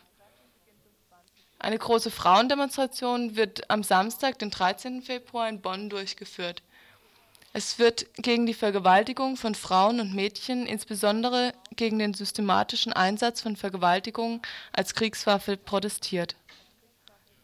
[1.65, 5.01] Eine große Frauendemonstration wird am Samstag, den 13.
[5.01, 6.61] Februar in Bonn durchgeführt.
[7.53, 13.55] Es wird gegen die Vergewaltigung von Frauen und Mädchen, insbesondere gegen den systematischen Einsatz von
[13.55, 14.43] Vergewaltigung
[14.73, 16.35] als Kriegswaffe protestiert.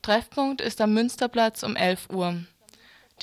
[0.04, 2.44] Treffpunkt ist am Münsterplatz um 11 Uhr.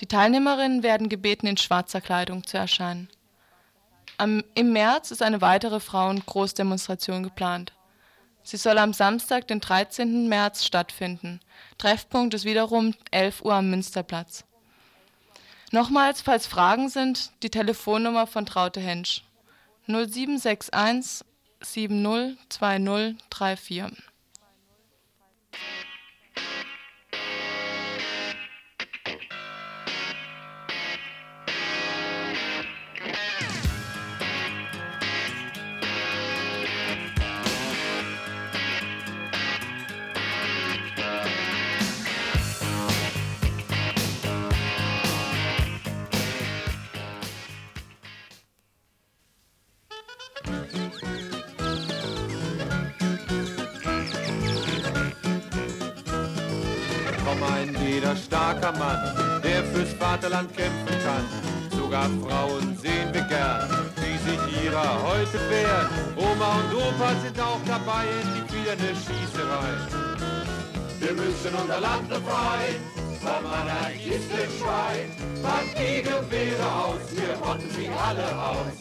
[0.00, 3.08] Die Teilnehmerinnen werden gebeten, in schwarzer Kleidung zu erscheinen.
[4.16, 7.72] Am, Im März ist eine weitere Frauen-Großdemonstration geplant.
[8.48, 10.26] Sie soll am Samstag, den 13.
[10.26, 11.38] März stattfinden.
[11.76, 14.44] Treffpunkt ist wiederum 11 Uhr am Münsterplatz.
[15.70, 19.22] Nochmals, falls Fragen sind, die Telefonnummer von Traute Hensch
[19.86, 21.26] 0761
[21.60, 21.90] 70
[71.78, 72.82] unser befreien
[73.20, 75.12] vom anarchistischen Schwein.
[75.76, 78.72] Die Gewehre aus, wir rotten sie alle aus.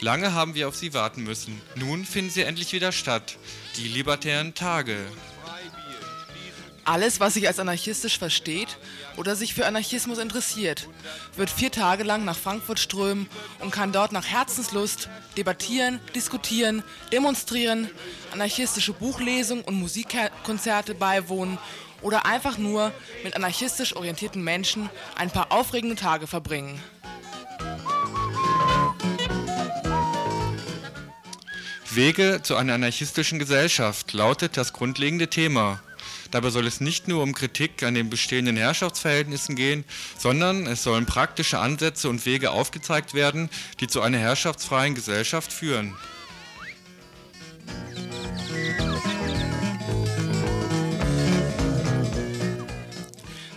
[0.00, 1.60] Lange haben wir auf sie warten müssen.
[1.74, 3.36] Nun finden sie endlich wieder statt.
[3.76, 4.96] Die libertären Tage.
[6.90, 8.76] Alles, was sich als anarchistisch versteht
[9.16, 10.88] oder sich für Anarchismus interessiert,
[11.36, 13.28] wird vier Tage lang nach Frankfurt strömen
[13.60, 16.82] und kann dort nach Herzenslust debattieren, diskutieren,
[17.12, 17.88] demonstrieren,
[18.32, 21.58] anarchistische Buchlesungen und Musikkonzerte beiwohnen
[22.02, 22.90] oder einfach nur
[23.22, 26.82] mit anarchistisch orientierten Menschen ein paar aufregende Tage verbringen.
[31.88, 35.80] Wege zu einer anarchistischen Gesellschaft lautet das grundlegende Thema.
[36.30, 39.84] Dabei soll es nicht nur um Kritik an den bestehenden Herrschaftsverhältnissen gehen,
[40.16, 43.50] sondern es sollen praktische Ansätze und Wege aufgezeigt werden,
[43.80, 45.96] die zu einer herrschaftsfreien Gesellschaft führen.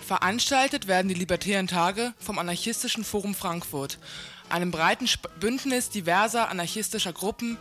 [0.05, 3.97] Veranstaltet werden die Libertären Tage vom Anarchistischen Forum Frankfurt,
[4.49, 5.09] einem breiten
[5.39, 7.57] Bündnis diverser anarchistischer Gruppen,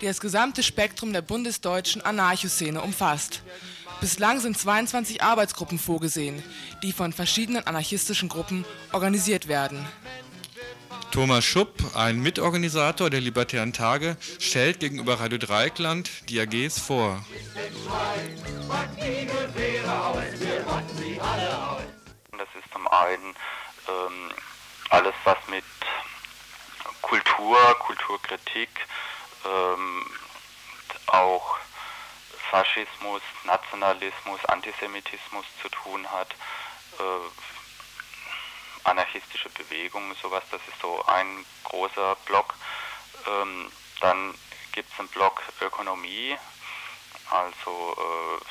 [0.00, 3.42] die das gesamte Spektrum der bundesdeutschen Anarchoszene umfasst.
[4.00, 6.42] Bislang sind 22 Arbeitsgruppen vorgesehen,
[6.82, 9.86] die von verschiedenen anarchistischen Gruppen organisiert werden.
[11.10, 17.24] Thomas Schupp, ein Mitorganisator der Libertären Tage, stellt gegenüber Radio Dreikland die AGs vor.
[22.32, 23.34] Das ist zum einen
[23.86, 24.32] ähm,
[24.90, 25.64] alles, was mit
[27.00, 28.70] Kultur, Kulturkritik,
[29.44, 30.04] ähm,
[31.06, 31.58] auch
[32.50, 36.32] Faschismus, Nationalismus, Antisemitismus zu tun hat,
[36.98, 42.54] äh, anarchistische Bewegungen, sowas, das ist so ein großer Block.
[43.26, 43.70] Ähm,
[44.00, 44.34] dann
[44.72, 46.36] gibt es einen Block Ökonomie,
[47.30, 48.44] also äh,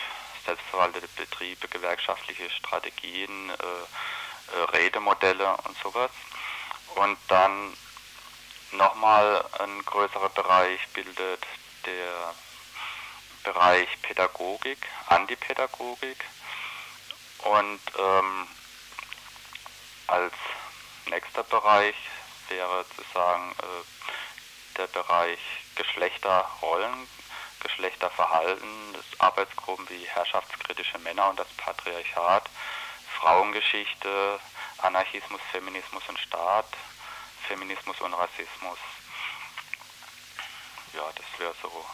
[0.46, 6.12] selbstverwaltete Betriebe, gewerkschaftliche Strategien, äh, äh, Redemodelle und sowas.
[6.96, 7.76] Und dann
[8.72, 11.46] nochmal ein größerer Bereich bildet
[11.86, 12.34] der
[13.44, 16.18] Bereich Pädagogik, Antipädagogik
[17.40, 18.48] und ähm,
[20.08, 20.34] als
[21.08, 21.96] nächster Bereich
[22.50, 25.40] wäre zu sagen äh, der Bereich
[25.76, 27.08] Geschlechterrollen,
[27.60, 32.50] Geschlechterverhalten, das Arbeitsgruppen wie herrschaftskritische Männer und das Patriarchat,
[33.20, 34.40] Frauengeschichte,
[34.80, 36.68] Anarchismus, Feminismus und Staat,
[37.48, 38.80] Feminismus und Rassismus.
[40.94, 41.86] Ja, das wäre so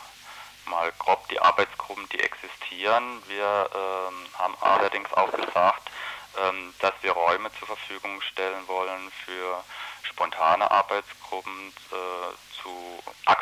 [0.69, 3.21] mal grob die Arbeitsgruppen, die existieren.
[3.27, 5.89] Wir ähm, haben allerdings auch gesagt,
[6.37, 9.63] ähm, dass wir Räume zur Verfügung stellen wollen für
[10.03, 13.39] spontane Arbeitsgruppen äh, zu aktuellen